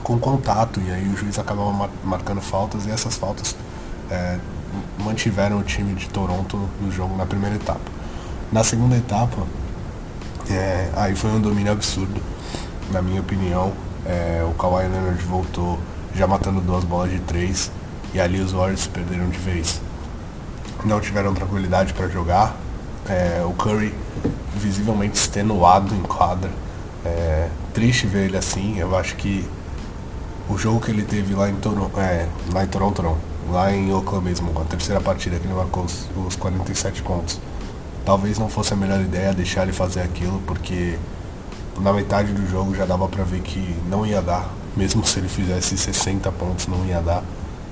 [0.03, 3.55] com contato, e aí o juiz acabava mar marcando faltas, e essas faltas
[4.11, 4.39] é,
[4.99, 7.81] mantiveram o time de Toronto no jogo na primeira etapa.
[8.51, 9.47] Na segunda etapa,
[10.51, 12.21] é, aí foi um domínio absurdo,
[12.91, 13.73] na minha opinião.
[14.05, 15.79] É, o Kawhi Leonard voltou
[16.15, 17.71] já matando duas bolas de três,
[18.13, 19.81] e ali os Warriors perderam de vez
[20.85, 22.57] não tiveram tranquilidade para jogar.
[23.09, 23.95] É, o Curry
[24.55, 26.51] visivelmente extenuado em quadra.
[27.05, 28.79] É, triste ver ele assim.
[28.79, 29.45] Eu acho que
[30.49, 33.17] o jogo que ele teve lá em Toronto, é, lá em Toronto não,
[33.51, 37.41] lá em Oakland mesmo, a terceira partida que ele marcou os, os 47 pontos.
[38.05, 40.99] Talvez não fosse a melhor ideia deixar ele fazer aquilo, porque
[41.81, 45.29] na metade do jogo já dava para ver que não ia dar, mesmo se ele
[45.29, 47.23] fizesse 60 pontos não ia dar.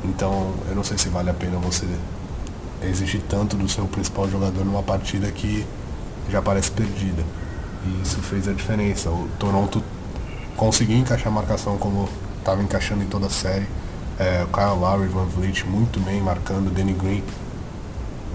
[0.05, 1.87] Então eu não sei se vale a pena você
[2.83, 5.66] exigir tanto do seu principal jogador numa partida que
[6.29, 7.23] já parece perdida.
[7.87, 9.11] E isso fez a diferença.
[9.11, 9.83] O Toronto
[10.57, 13.66] conseguiu encaixar a marcação como estava encaixando em toda a série.
[14.19, 17.23] É, o Kyle Lowry, Van Vliet muito bem marcando, o Danny Green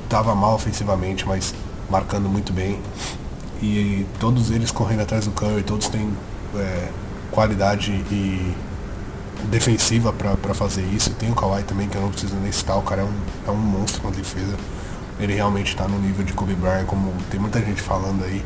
[0.04, 1.54] estava mal ofensivamente, mas
[1.90, 2.80] marcando muito bem.
[3.62, 6.12] E todos eles correndo atrás do Curry, todos têm
[6.56, 6.90] é,
[7.32, 8.56] qualidade e
[9.50, 11.12] defensiva para fazer isso.
[11.12, 13.14] Tem o Kawhi também, que eu não preciso nem citar, o cara é um,
[13.48, 14.56] é um monstro na defesa.
[15.20, 18.44] Ele realmente está no nível de Kobe Bryant, como tem muita gente falando aí.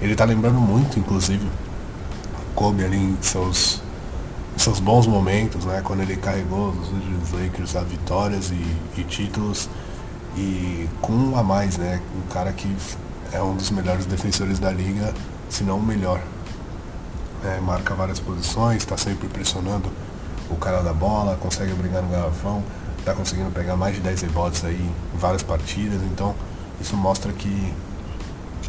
[0.00, 1.46] Ele está lembrando muito, inclusive,
[2.54, 3.82] Kobe ali em seus,
[4.56, 5.82] seus bons momentos, né?
[5.84, 9.68] Quando ele carregou os Lakers a vitórias e, e títulos.
[10.36, 12.00] E com um a mais, né?
[12.16, 12.70] Um cara que
[13.32, 15.12] é um dos melhores defensores da liga,
[15.48, 16.22] se não o melhor.
[17.44, 19.90] É, marca várias posições, está sempre pressionando
[20.50, 22.62] o cara da bola, consegue brigar no garrafão,
[22.98, 26.34] está conseguindo pegar mais de 10 rebotes aí em várias partidas, então
[26.80, 27.74] isso mostra que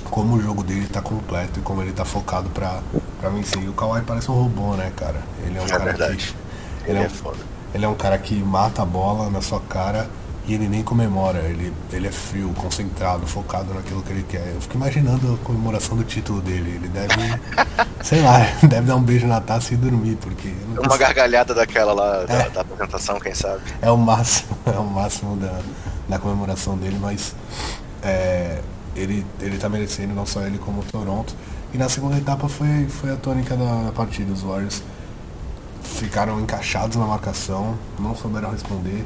[0.09, 2.81] como o jogo dele está completo e como ele está focado para
[3.29, 3.61] vencer.
[3.63, 5.21] E o Kawhi parece um robô, né, cara?
[5.43, 6.15] Ele é um é cara verdade.
[6.15, 6.89] que.
[6.89, 7.37] Ele, ele é, é foda.
[7.73, 10.07] Ele é um cara que mata a bola na sua cara
[10.47, 14.53] e ele nem comemora, ele, ele é frio, concentrado, focado naquilo que ele quer.
[14.55, 16.75] Eu fico imaginando a comemoração do título dele.
[16.75, 17.13] Ele deve,
[18.01, 20.53] sei lá, deve dar um beijo na taça e dormir, porque.
[20.81, 22.25] Uma gargalhada daquela lá, é.
[22.25, 23.61] da, da, apresentação, quem sabe.
[23.81, 25.59] É o máximo, é o máximo da,
[26.07, 27.35] da comemoração dele, mas
[28.01, 28.61] é,
[28.95, 31.35] ele, ele tá merecendo, não só ele como o Toronto.
[31.73, 34.31] E na segunda etapa foi, foi a tônica da, da partida.
[34.31, 34.81] Os Warriors
[35.83, 39.05] ficaram encaixados na marcação, não souberam responder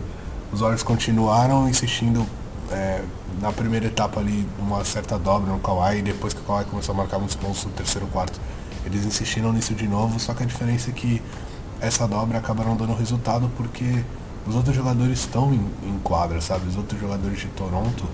[0.51, 2.25] os Warriors continuaram insistindo
[2.71, 3.01] é,
[3.41, 6.93] na primeira etapa ali uma certa dobra no Kawhi e depois que o Kawhi começou
[6.93, 8.39] a marcar muitos pontos no terceiro quarto
[8.85, 11.21] eles insistiram nisso de novo, só que a diferença é que
[11.79, 14.03] essa dobra acabaram dando resultado porque
[14.47, 16.67] os outros jogadores estão em, em quadra, sabe?
[16.67, 18.07] Os outros jogadores de Toronto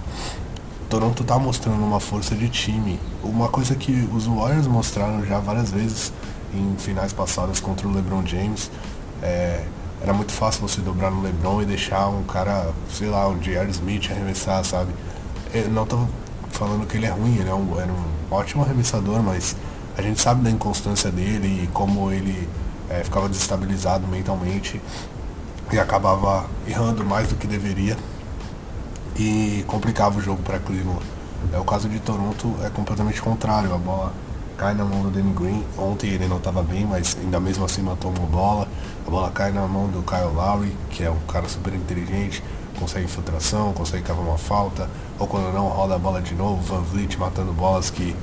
[0.90, 2.98] Toronto tá mostrando uma força de time.
[3.22, 6.14] Uma coisa que os Warriors mostraram já várias vezes
[6.54, 8.72] em finais passadas contra o LeBron James
[9.22, 9.66] é,
[10.02, 13.70] era muito fácil você dobrar no LeBron e deixar um cara, sei lá, um J.R.
[13.72, 14.92] Smith arremessar, sabe?
[15.54, 16.06] Eu não tô
[16.52, 19.56] falando que ele é ruim, ele é um, era um ótimo arremessador, mas
[19.98, 22.48] a gente sabe da inconstância dele e como ele
[22.90, 24.82] é, ficava desestabilizado mentalmente
[25.72, 27.98] e acabava errando mais do que deveria
[29.18, 31.04] e complicava o jogo para Cleveland.
[31.52, 34.14] É o caso de Toronto é completamente contrário, a bola
[34.58, 35.64] cai na mão do Danny Green.
[35.78, 38.68] Ontem ele não estava bem, mas ainda mesmo assim matou uma bola.
[39.08, 42.44] A bola cai na mão do Kyle Lowry, que é um cara super inteligente,
[42.78, 46.62] consegue infiltração, consegue cavar uma falta, ou quando não, roda a bola de novo.
[46.62, 48.14] Van Vliet matando bolas que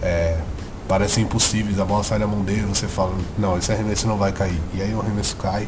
[0.00, 0.38] é,
[0.86, 1.80] parecem impossíveis.
[1.80, 4.60] A bola sai da mão dele você fala: não, esse arremesso não vai cair.
[4.74, 5.66] E aí o arremesso cai.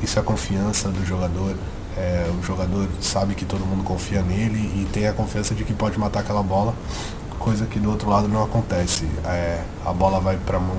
[0.00, 1.56] Isso é a confiança do jogador.
[1.96, 5.74] É, o jogador sabe que todo mundo confia nele e tem a confiança de que
[5.74, 6.74] pode matar aquela bola
[7.42, 9.04] coisa que do outro lado não acontece.
[9.24, 10.78] É, a bola vai para mão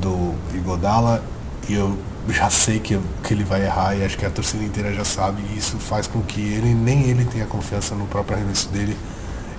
[0.00, 1.22] do Igodala
[1.68, 4.92] e eu já sei que, que ele vai errar e acho que a torcida inteira
[4.94, 8.68] já sabe e isso faz com que ele nem ele tenha confiança no próprio arremesso
[8.68, 8.96] dele.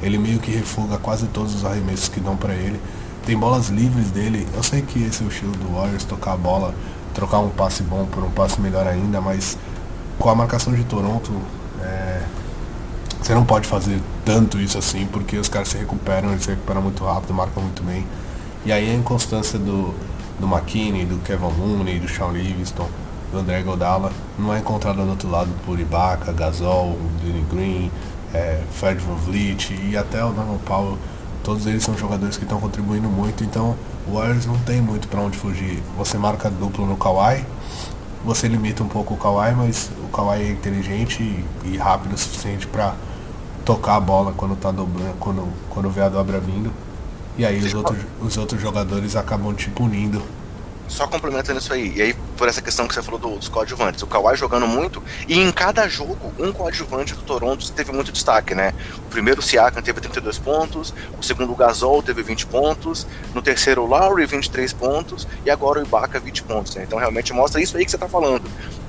[0.01, 2.79] Ele meio que refuga quase todos os arremessos que dão para ele.
[3.25, 4.47] Tem bolas livres dele.
[4.53, 6.73] Eu sei que esse é o estilo do Warriors, tocar a bola,
[7.13, 9.57] trocar um passe bom por um passe melhor ainda, mas
[10.19, 11.31] com a marcação de Toronto,
[11.81, 12.21] é,
[13.21, 16.81] você não pode fazer tanto isso assim, porque os caras se recuperam, eles se recuperam
[16.81, 18.05] muito rápido, marcam muito bem.
[18.65, 19.93] E aí a inconstância do,
[20.39, 22.87] do McKinney, do Kevin Looney, do Sean Livingston,
[23.31, 27.91] do André Godala, não é encontrada do outro lado por Ibaka, Gasol, Danny Green,
[28.33, 30.97] é, Fred Van Vliet e até o Norman Powell.
[31.43, 33.75] Todos eles são jogadores que estão contribuindo muito, então
[34.07, 35.81] o Warriors não tem muito para onde fugir.
[35.97, 37.45] Você marca duplo no Kawhi,
[38.23, 42.17] você limita um pouco o Kawhi, mas o Kawhi é inteligente e, e rápido o
[42.17, 42.95] suficiente para
[43.65, 46.71] tocar a bola quando tá dobrando, quando, quando vê a dobra vindo.
[47.37, 50.21] E aí os outros, os outros jogadores acabam te punindo.
[50.87, 54.03] Só complementando isso aí, e aí por essa questão que você falou do, dos coadjuvantes,
[54.03, 58.53] o Kawhi jogando muito, e em cada jogo, um coadjuvante do Toronto teve muito destaque,
[58.53, 58.73] né?
[58.97, 63.41] O primeiro, o Siakam, teve 32 pontos, o segundo, o Gasol, teve 20 pontos, no
[63.41, 66.83] terceiro, o Lowry, 23 pontos, e agora o Ibaka, 20 pontos, né?
[66.83, 68.43] Então realmente mostra isso aí que você tá falando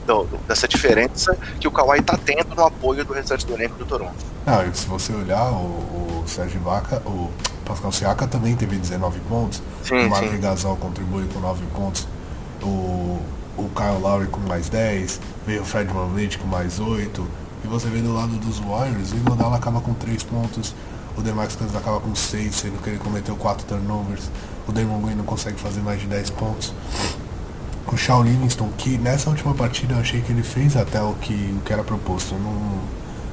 [0.05, 3.87] do, dessa diferença que o Kawhi está tendo no apoio do restante do elenco do
[3.87, 4.17] Toronto.
[4.45, 7.31] Não, e se você olhar, o, o Sérgio Vaca, o
[7.65, 12.07] Pascal Siaka também teve 19 pontos, sim, o Mark Gasol contribui com 9 pontos,
[12.63, 13.19] o,
[13.57, 17.27] o Kyle Lowry com mais 10, veio o Fred VanVleet com mais 8,
[17.65, 20.75] e você vê do lado dos Warriors, o Iguodala acaba com 3 pontos,
[21.17, 24.31] o Demarcus Cousins acaba com 6, sendo que ele cometeu 4 turnovers,
[24.67, 26.75] o Damon Green não consegue fazer mais de 10 pontos.
[27.87, 31.55] O Shaw Livingston, que nessa última partida eu achei que ele fez até o que,
[31.57, 32.35] o que era proposto.
[32.35, 32.81] Eu não,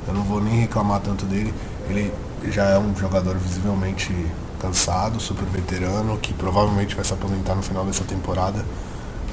[0.07, 1.53] eu não vou nem reclamar tanto dele.
[1.89, 2.13] Ele
[2.49, 4.13] já é um jogador visivelmente
[4.59, 8.63] cansado, super veterano, que provavelmente vai se aposentar no final dessa temporada.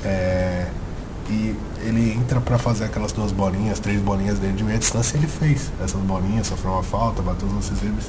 [0.05, 0.67] É,
[1.31, 5.27] E ele entra para fazer aquelas duas bolinhas, três bolinhas dele de meia distância ele
[5.27, 5.71] fez.
[5.79, 8.07] Essas bolinhas, sofreu uma falta, bateu os lances livres.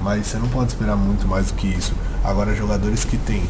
[0.00, 1.92] Mas você não pode esperar muito mais do que isso.
[2.22, 3.42] Agora jogadores que tem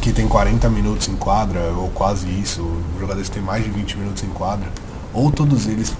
[0.00, 3.96] que tem 40 minutos em quadra, ou quase isso, jogadores que tem mais de 20
[3.96, 4.68] minutos em quadra,
[5.14, 5.94] ou todos eles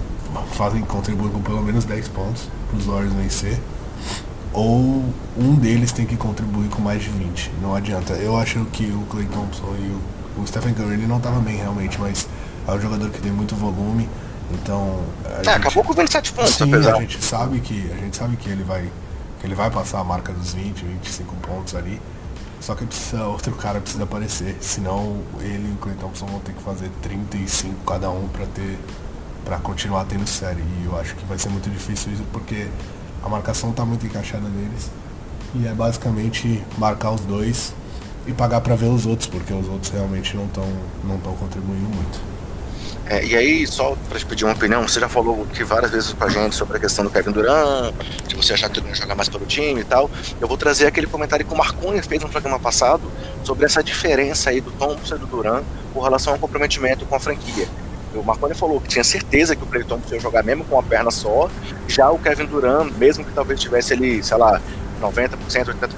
[0.53, 3.59] fazem contribuem com pelo menos 10 pontos para os Warriors vencer,
[4.53, 5.03] ou
[5.37, 7.51] um deles tem que contribuir com mais de 20.
[7.61, 8.13] Não adianta.
[8.13, 11.57] Eu acho que o Clay Thompson e o, o Stephen Curry ele não estava bem
[11.57, 12.27] realmente, mas
[12.67, 14.07] é um jogador que tem muito volume.
[14.51, 15.01] Então.
[15.25, 16.95] É, gente, acabou com 27 pontos, sim, apesar.
[16.95, 18.89] A gente sabe que a gente sabe que ele vai
[19.39, 21.99] que ele vai passar a marca dos 20, 25 pontos ali.
[22.61, 26.53] Só que precisa, outro cara precisa aparecer, senão ele e o Clay Thompson vão ter
[26.53, 28.79] que fazer 35 cada um para ter
[29.45, 30.61] para continuar tendo série.
[30.61, 32.67] E eu acho que vai ser muito difícil isso porque
[33.23, 34.91] a marcação está muito encaixada neles.
[35.53, 37.73] E é basicamente marcar os dois
[38.27, 40.67] e pagar para ver os outros, porque os outros realmente não estão
[41.03, 42.35] não contribuindo muito.
[43.07, 46.11] É, e aí, só para te pedir uma opinião, você já falou que várias vezes
[46.13, 47.93] com a gente sobre a questão do Kevin Durant,
[48.27, 50.09] de você achar que ele não joga mais pelo time e tal.
[50.41, 53.03] Eu vou trazer aquele comentário que o Marconi fez no programa passado
[53.43, 57.19] sobre essa diferença aí do Thompson e do Durant com relação ao comprometimento com a
[57.19, 57.67] franquia.
[58.17, 60.83] O Marconi falou que tinha certeza que o Clay Thompson ia jogar mesmo com uma
[60.83, 61.49] perna só.
[61.87, 64.61] Já o Kevin Durant, mesmo que talvez tivesse ali, sei lá,
[65.01, 65.37] 90%,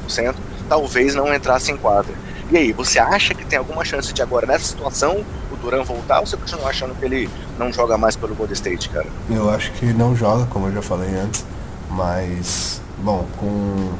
[0.08, 0.36] 80%,
[0.68, 2.14] talvez não entrasse em quadra.
[2.50, 6.22] E aí, você acha que tem alguma chance de agora, nessa situação, o Duran voltar
[6.22, 9.08] ou você continua achando que ele não joga mais pelo Golden State, cara?
[9.30, 11.46] Eu acho que não joga, como eu já falei antes,
[11.90, 13.92] mas, bom, com.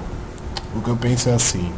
[0.76, 1.74] O que eu penso é assim: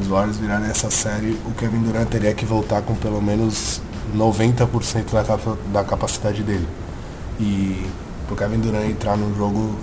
[0.00, 3.80] os Warriors virarem essa série, o Kevin Durant teria que voltar com pelo menos
[4.14, 6.66] 90% da, capa da capacidade dele.
[7.38, 7.86] E
[8.26, 9.74] pro Kevin Durant entrar no jogo,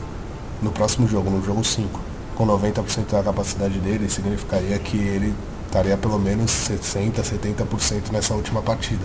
[0.62, 2.00] no próximo jogo, no jogo 5,
[2.36, 5.34] com 90% da capacidade dele, significaria que ele
[5.66, 9.04] estaria pelo menos 60, 70% nessa última partida.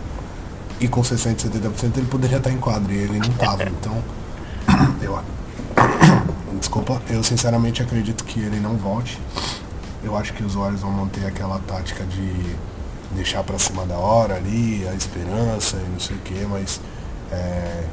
[0.81, 3.65] E com 60, 70% ele poderia estar em quadro e ele não estava.
[3.65, 4.03] Então,
[5.03, 5.19] eu,
[6.59, 9.21] desculpa, eu sinceramente acredito que ele não volte.
[10.03, 12.57] Eu acho que os Warriors vão manter aquela tática de
[13.15, 16.81] deixar para cima da hora ali, a esperança e não sei o que, mas
[17.31, 17.85] é,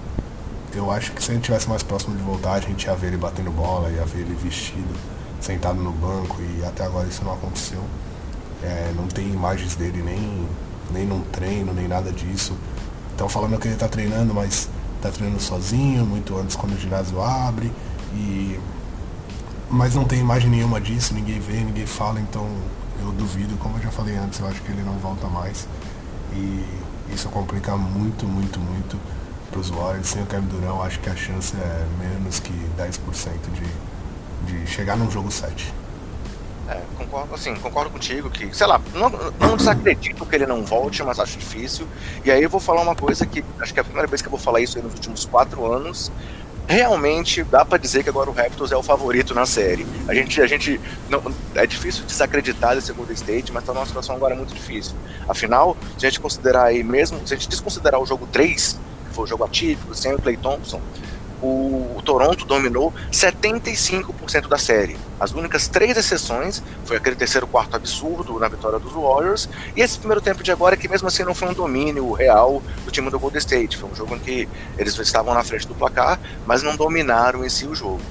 [0.73, 3.07] eu acho que se a gente tivesse mais próximo de voltar, a gente ia ver
[3.07, 4.95] ele batendo bola, ia ver ele vestido,
[5.41, 7.81] sentado no banco e até agora isso não aconteceu.
[8.61, 10.47] É, não tem imagens dele nem,
[10.91, 12.57] nem num treino, nem nada disso.
[13.11, 17.21] Estão falando que ele está treinando, mas está treinando sozinho, muito antes quando o ginásio
[17.21, 17.71] abre.
[18.13, 18.59] E...
[19.69, 22.47] Mas não tem imagem nenhuma disso, ninguém vê, ninguém fala, então
[23.01, 25.67] eu duvido, como eu já falei antes, eu acho que ele não volta mais.
[26.33, 26.65] E
[27.13, 28.97] isso complica muito, muito, muito
[29.49, 30.07] para os Warriors.
[30.07, 32.99] Sem o Kevin Durant, eu acho que a chance é menos que 10%
[33.53, 35.73] de, de chegar num jogo 7.
[36.69, 39.09] É, concordo, assim, concordo contigo que, sei lá, não,
[39.39, 41.87] não desacredito que ele não volte, mas acho difícil.
[42.23, 44.27] E aí eu vou falar uma coisa que acho que é a primeira vez que
[44.27, 46.11] eu vou falar isso nos últimos quatro anos.
[46.69, 49.87] Realmente dá para dizer que agora o Raptors é o favorito na série.
[50.07, 50.79] A gente, a gente
[51.09, 51.19] não,
[51.55, 54.95] é difícil desacreditar desse Golden State, mas tá numa situação agora muito difícil.
[55.27, 59.15] Afinal, se a gente considerar aí mesmo, se a gente desconsiderar o jogo 3, que
[59.15, 60.79] foi o jogo atípico, sem o Clay Thompson,
[61.41, 64.97] o, o Toronto dominou 75% da série.
[65.19, 69.97] As únicas três exceções foi aquele terceiro quarto absurdo na vitória dos Warriors e esse
[69.97, 73.19] primeiro tempo de agora que mesmo assim não foi um domínio real do time do
[73.19, 73.77] Golden State.
[73.77, 74.47] Foi um jogo em que
[74.77, 78.01] eles estavam na frente do placar, mas não dominaram em si o jogo.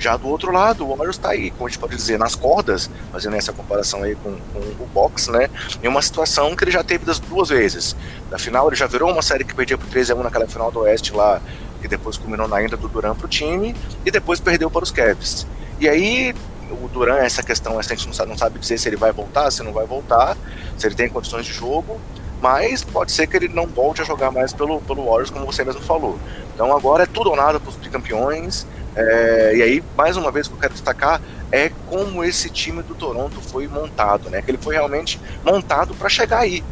[0.00, 2.90] Já do outro lado, o Warriors está aí, como a gente pode dizer, nas cordas,
[3.12, 5.50] fazendo essa comparação aí com, com, o Box, né?
[5.82, 7.94] Em uma situação que ele já teve das duas vezes.
[8.30, 10.70] Na final, ele já virou uma série que perdia por 13 a 1 naquela final
[10.72, 11.38] do Oeste lá
[11.80, 14.90] que depois culminou na ida do Duran para o time, e depois perdeu para os
[14.90, 15.46] Cavs.
[15.78, 16.34] E aí,
[16.70, 19.50] o Duran, essa questão, a gente não sabe, não sabe dizer se ele vai voltar,
[19.50, 20.36] se não vai voltar,
[20.76, 22.00] se ele tem condições de jogo,
[22.40, 25.64] mas pode ser que ele não volte a jogar mais pelo, pelo Warriors, como você
[25.64, 26.18] mesmo falou.
[26.54, 30.46] Então agora é tudo ou nada para os campeões, é, e aí, mais uma vez,
[30.46, 31.20] o que eu quero destacar
[31.52, 34.42] é como esse time do Toronto foi montado, né?
[34.42, 36.62] Que ele foi realmente montado para chegar aí.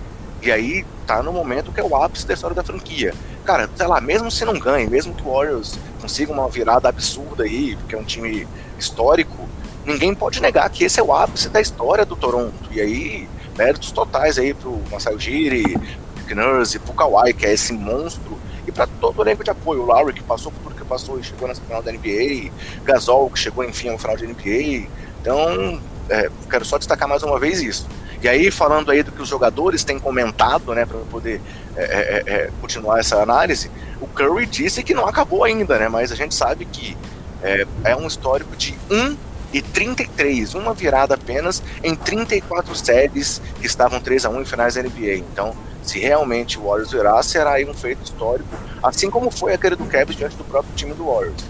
[0.43, 3.13] E aí tá no momento que é o ápice da história da franquia
[3.49, 7.45] cara, sei lá, mesmo se não ganhe, mesmo que o Warriors consiga uma virada absurda
[7.45, 8.47] aí, porque é um time
[8.79, 9.49] histórico,
[9.87, 12.69] ninguém pode negar que esse é o ápice da história do Toronto.
[12.71, 13.27] E aí,
[13.57, 15.79] méritos totais aí pro Masai Ujiri,
[16.27, 19.81] pro Nurse, pro Kawhi, que é esse monstro, e para todo o elenco de apoio.
[19.81, 22.51] O Lowry, que passou por tudo que passou e chegou na final da NBA,
[22.85, 24.89] Gasol, que chegou, enfim, ao final da NBA.
[25.23, 25.81] Então,
[26.11, 27.89] é, quero só destacar mais uma vez isso.
[28.21, 31.41] E aí, falando aí do que os jogadores têm comentado, né, para poder
[31.79, 33.71] é, é, é, é, continuar essa análise,
[34.01, 36.97] o Curry disse que não acabou ainda, né, mas a gente sabe que
[37.43, 39.17] é, é um histórico de 1
[39.53, 44.75] e 33, uma virada apenas em 34 séries que estavam 3 a 1 em finais
[44.75, 45.17] da NBA.
[45.33, 48.49] Então, Se realmente o Warriors virar, será aí um feito histórico,
[48.83, 51.43] assim como foi aquele do Cavs diante do próprio time do Warriors.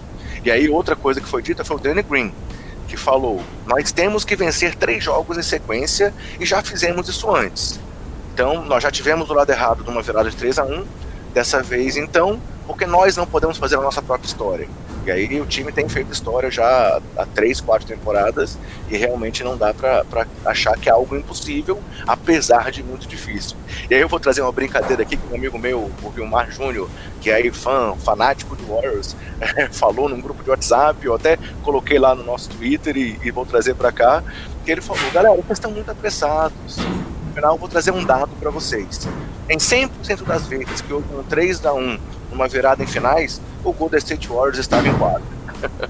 [0.45, 2.31] E aí outra coisa que foi dita foi o Danny Green,
[2.87, 7.79] que falou: nós temos que vencer três jogos em sequência e já fizemos isso antes.
[8.39, 10.85] Então, nós já tivemos do lado errado de uma virada de 3 a 1
[11.33, 14.65] dessa vez, então, porque nós não podemos fazer a nossa própria história.
[15.05, 18.57] E aí o time tem feito história já há três, quatro temporadas
[18.89, 23.57] e realmente não dá para achar que é algo impossível, apesar de muito difícil.
[23.89, 26.89] E aí eu vou trazer uma brincadeira aqui que um amigo meu, o Vilmar Júnior,
[27.19, 29.17] que é fã, fanático do Warriors,
[29.73, 33.45] falou num grupo de WhatsApp, eu até coloquei lá no nosso Twitter e, e vou
[33.45, 34.23] trazer para cá,
[34.63, 36.77] que ele falou, galera, vocês estão muito apressados.
[37.39, 39.07] Final, vou trazer um dado para vocês.
[39.49, 41.97] Em 100% das vezes que houve um 3 a 1
[42.31, 45.23] numa virada em finais, o Golden State Warriors estava em quadra.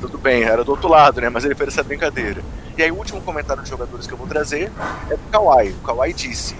[0.00, 1.28] Tudo bem, era do outro lado, né?
[1.28, 2.42] Mas ele fez essa brincadeira.
[2.76, 4.72] E aí o último comentário dos jogadores que eu vou trazer
[5.08, 5.70] é do Kawhi.
[5.70, 6.56] O Kawhi disse,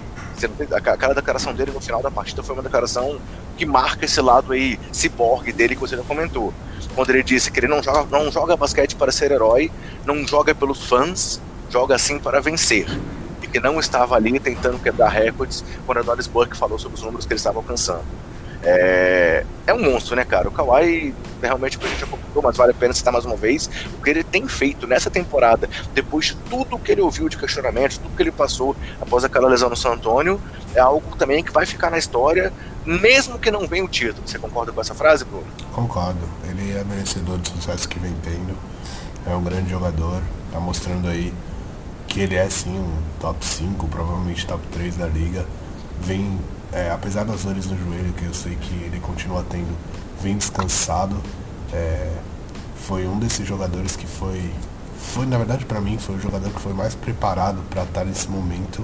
[0.71, 3.19] aquela declaração dele no final da partida foi uma declaração
[3.57, 6.53] que marca esse lado aí ciborgue dele que você já comentou.
[6.95, 9.69] Quando ele disse que ele não joga, não joga basquete para ser herói,
[10.05, 12.87] não joga pelos fãs, joga assim para vencer.
[13.51, 17.25] Que não estava ali tentando quebrar recordes quando a Doris Burke falou sobre os números
[17.25, 18.03] que ele estava alcançando.
[18.61, 20.47] É, é um monstro, né, cara?
[20.49, 22.07] O Kawhi realmente a gente já
[22.41, 25.69] mas vale a pena citar mais uma vez o que ele tem feito nessa temporada,
[25.93, 29.69] depois de tudo que ele ouviu de questionamentos, tudo que ele passou após aquela lesão
[29.69, 30.39] no San Antônio,
[30.73, 32.53] é algo também que vai ficar na história,
[32.85, 34.25] mesmo que não venha o título.
[34.25, 35.45] Você concorda com essa frase, Bruno?
[35.73, 36.19] Concordo.
[36.49, 38.55] Ele é merecedor do sucesso que vem tendo.
[39.27, 40.21] É um grande jogador,
[40.51, 41.33] tá mostrando aí
[42.09, 45.45] que ele é sim um top 5, provavelmente top 3 da liga.
[46.01, 46.39] Vem
[46.71, 49.75] é, apesar das dores no joelho que eu sei que ele continua tendo,
[50.21, 51.15] vem descansado.
[51.71, 52.11] É,
[52.87, 54.51] foi um desses jogadores que foi,
[54.97, 58.27] foi na verdade para mim foi o jogador que foi mais preparado para estar nesse
[58.27, 58.83] momento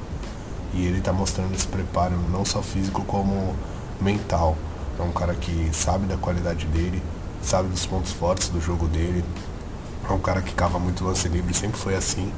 [0.74, 3.56] e ele está mostrando esse preparo não só físico como
[4.00, 4.56] mental.
[5.00, 7.02] É um cara que sabe da qualidade dele,
[7.42, 9.24] sabe dos pontos fortes do jogo dele.
[10.08, 12.32] É um cara que cava muito lance livre, sempre foi assim.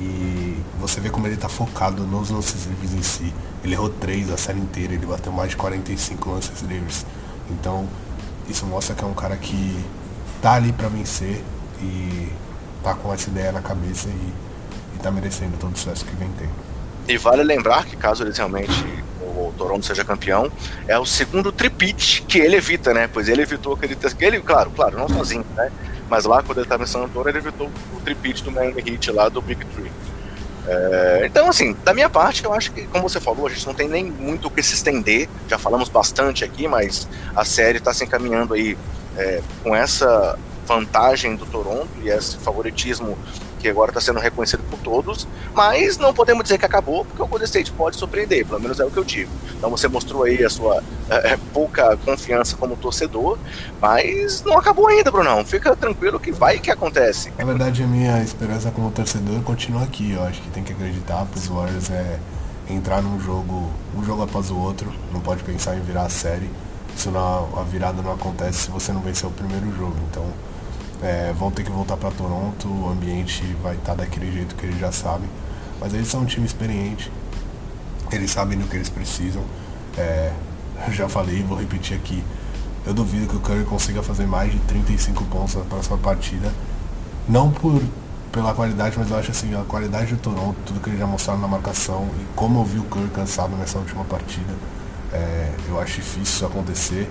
[0.00, 3.32] E você vê como ele está focado nos lances livres em si.
[3.62, 7.06] Ele errou três a série inteira, ele bateu mais de 45 lances livres.
[7.50, 7.88] Então,
[8.48, 9.78] isso mostra que é um cara que
[10.42, 11.42] tá ali para vencer
[11.80, 12.28] e
[12.82, 14.32] tá com essa ideia na cabeça e,
[14.96, 16.52] e tá merecendo todo o sucesso que vem tendo.
[17.08, 18.72] E vale lembrar que caso eles realmente
[19.20, 20.50] o Toronto seja campeão,
[20.86, 23.08] é o segundo tripit que ele evita, né?
[23.08, 25.70] Pois ele evitou aquele ele, claro, claro, não sozinho, né?
[26.08, 29.10] Mas lá, quando ele estava em San Antônio, ele evitou o tripit do Miami Heat
[29.10, 29.90] lá do Big Three.
[30.66, 33.74] É, então, assim, da minha parte, eu acho que, como você falou, a gente não
[33.74, 35.28] tem nem muito o que se estender.
[35.48, 38.76] Já falamos bastante aqui, mas a série está se encaminhando aí
[39.16, 43.18] é, com essa vantagem do Toronto e esse favoritismo
[43.64, 47.26] que agora está sendo reconhecido por todos, mas não podemos dizer que acabou, porque o
[47.26, 49.30] Golden State pode surpreender, pelo menos é o que eu digo.
[49.56, 53.38] Então você mostrou aí a sua é, é, pouca confiança como torcedor,
[53.80, 55.42] mas não acabou ainda, Brunão.
[55.46, 57.32] Fica tranquilo que vai que acontece.
[57.38, 60.12] Na verdade, a minha esperança como torcedor continua aqui.
[60.12, 62.18] Eu acho que tem que acreditar os Warriors é
[62.68, 66.50] entrar num jogo, um jogo após o outro, não pode pensar em virar a série.
[66.96, 69.96] Se não, a virada não acontece se você não vencer o primeiro jogo.
[70.10, 70.24] Então,
[71.04, 74.64] é, vão ter que voltar para Toronto, o ambiente vai estar tá daquele jeito que
[74.64, 75.28] eles já sabem.
[75.78, 77.12] Mas eles são um time experiente,
[78.10, 79.42] eles sabem do que eles precisam.
[79.98, 80.32] É,
[80.86, 82.24] eu já falei, vou repetir aqui.
[82.86, 86.50] Eu duvido que o Curry consiga fazer mais de 35 pontos na próxima partida.
[87.28, 87.82] Não por
[88.32, 91.40] pela qualidade, mas eu acho assim, a qualidade do Toronto, tudo que eles já mostraram
[91.40, 94.52] na marcação e como eu vi o Curry cansado nessa última partida,
[95.12, 97.08] é, eu acho difícil isso acontecer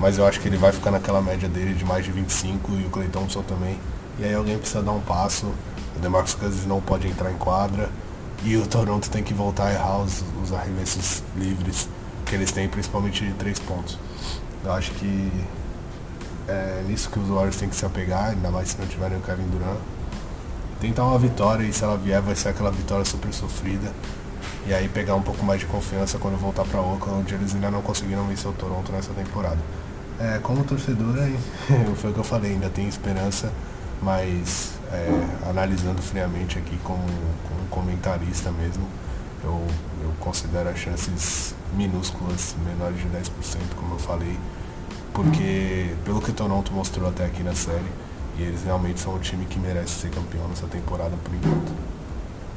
[0.00, 2.86] mas eu acho que ele vai ficar naquela média dele de mais de 25 e
[2.86, 3.78] o Clay Thompson também.
[4.18, 5.52] E aí alguém precisa dar um passo,
[5.94, 7.90] o DeMarcus Cousins não pode entrar em quadra
[8.42, 11.86] e o Toronto tem que voltar a errar os, os arremessos livres
[12.24, 13.98] que eles têm, principalmente de três pontos.
[14.64, 15.30] Eu acho que
[16.48, 19.20] é nisso que os Warriors têm que se apegar, ainda mais se não tiverem o
[19.20, 19.78] Kevin Durant.
[20.80, 23.92] Tentar uma vitória e se ela vier vai ser aquela vitória super sofrida.
[24.66, 27.70] E aí pegar um pouco mais de confiança quando voltar para Oakland, onde eles ainda
[27.70, 29.58] não conseguiram vencer o Toronto nessa temporada.
[30.20, 31.32] É, como torcedor, é,
[31.96, 33.50] foi o que eu falei, ainda tem esperança,
[34.02, 35.08] mas é,
[35.48, 37.02] analisando friamente aqui como,
[37.48, 38.86] como comentarista mesmo,
[39.42, 39.66] eu,
[40.02, 43.30] eu considero as chances minúsculas, menores de 10%,
[43.76, 44.38] como eu falei,
[45.14, 47.90] porque pelo que o Toronto mostrou até aqui na série,
[48.36, 51.89] e eles realmente são o time que merece ser campeão nessa temporada por enquanto.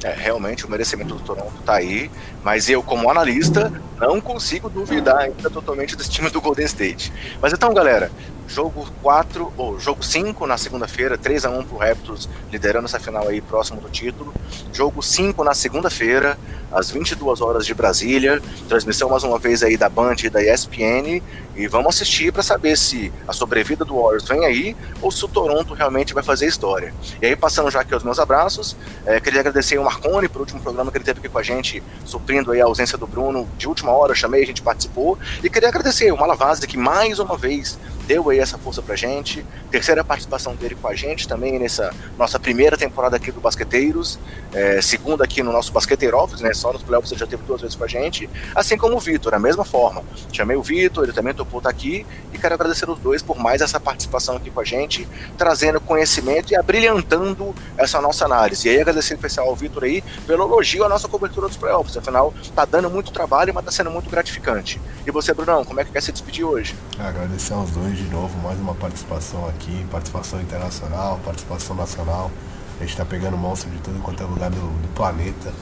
[0.04, 2.10] É, realmente o merecimento do Toronto está aí,
[2.44, 7.10] mas eu, como analista, não consigo duvidar ainda totalmente desse time do Golden State.
[7.40, 8.12] Mas então, galera,
[8.46, 13.26] Jogo 4, ou jogo 5 na segunda-feira, 3 a 1 pro Raptors, liderando essa final
[13.28, 14.32] aí próximo do título.
[14.72, 16.38] Jogo 5 na segunda-feira,
[16.70, 18.42] às 22 horas de Brasília.
[18.68, 21.22] Transmissão mais uma vez aí da Band e da ESPN.
[21.56, 25.28] E vamos assistir para saber se a sobrevida do Warriors vem aí ou se o
[25.28, 26.92] Toronto realmente vai fazer história.
[27.22, 28.76] E aí, passando já aqui os meus abraços,
[29.06, 31.80] é, queria agradecer o Marconi pelo último programa que ele teve aqui com a gente,
[32.04, 34.10] suprindo aí a ausência do Bruno de última hora.
[34.10, 35.16] Eu chamei, a gente participou.
[35.44, 39.44] E queria agradecer o Malavase, que mais uma vez deu aí essa força pra gente.
[39.70, 44.18] Terceira participação dele com a gente também nessa nossa primeira temporada aqui do Basqueteiros.
[44.52, 46.52] É, segunda aqui no nosso Basqueteiro Office, né?
[46.54, 48.28] Só nos playoffs ele já teve duas vezes com a gente.
[48.54, 50.02] Assim como o Vitor, da mesma forma.
[50.32, 52.06] Chamei o Vitor, ele também topou estar aqui.
[52.32, 56.52] E quero agradecer os dois por mais essa participação aqui com a gente, trazendo conhecimento
[56.52, 58.68] e abrilhantando essa nossa análise.
[58.68, 61.96] E aí agradecer especial ao Vitor aí pelo elogio à nossa cobertura dos playoffs.
[61.96, 64.80] Afinal, tá dando muito trabalho, mas tá sendo muito gratificante.
[65.06, 66.74] E você, Brunão, como é que quer se despedir hoje?
[66.98, 72.30] Agradecer aos dois de novo, mais uma participação aqui, participação internacional, participação nacional.
[72.76, 75.52] A gente está pegando monstro de tudo quanto é lugar do, do, planeta.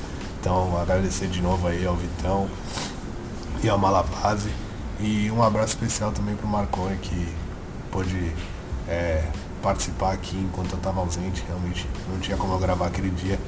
[0.41, 2.49] Então agradecer de novo aí ao Vitão
[3.63, 4.51] e ao Malabase.
[4.99, 7.29] E um abraço especial também pro Marconi que
[7.91, 8.33] pôde
[8.89, 9.25] é,
[9.63, 11.45] participar aqui enquanto eu estava ausente.
[11.47, 13.39] Realmente não tinha como eu gravar aquele dia.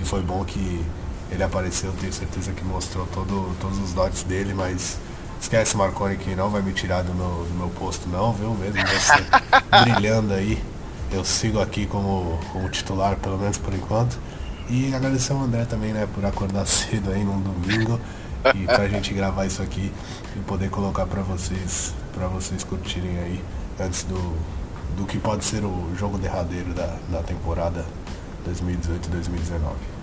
[0.00, 0.84] E foi bom que
[1.30, 4.98] ele apareceu, tenho certeza que mostrou todo, todos os dotes dele, mas
[5.44, 8.54] Esquece Marconi que não vai me tirar do meu, do meu posto não, viu?
[8.54, 9.22] Mesmo você
[9.84, 10.58] brilhando aí.
[11.12, 14.18] Eu sigo aqui como, como titular, pelo menos por enquanto.
[14.70, 18.00] E agradecer ao André também, né, por acordar cedo aí num domingo
[18.54, 19.92] e pra gente gravar isso aqui
[20.34, 23.44] e poder colocar para vocês, para vocês curtirem aí
[23.78, 24.38] antes do,
[24.96, 27.84] do que pode ser o jogo derradeiro da, da temporada
[28.48, 29.93] 2018-2019.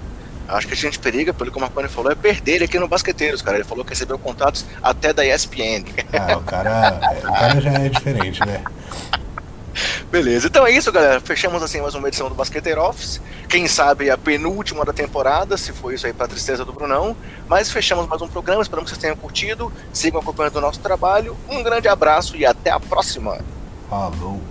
[0.52, 2.88] Acho que a gente periga, pelo que o Marconi falou, é perder ele aqui no
[2.88, 3.58] Basqueteiros, cara.
[3.58, 5.86] Ele falou que recebeu contatos até da ESPN.
[6.14, 8.62] Ah, o cara, o cara já é diferente, né?
[10.12, 11.22] Beleza, então é isso, galera.
[11.22, 13.22] Fechamos assim mais uma edição do Basqueteiro Office.
[13.48, 17.16] Quem sabe a penúltima da temporada, se for isso aí pra tristeza do Brunão.
[17.48, 19.72] Mas fechamos mais um programa, esperamos que vocês tenham curtido.
[19.94, 21.38] Sigam acompanhando o nosso trabalho.
[21.50, 23.40] Um grande abraço e até a próxima.
[23.90, 24.42] Falou.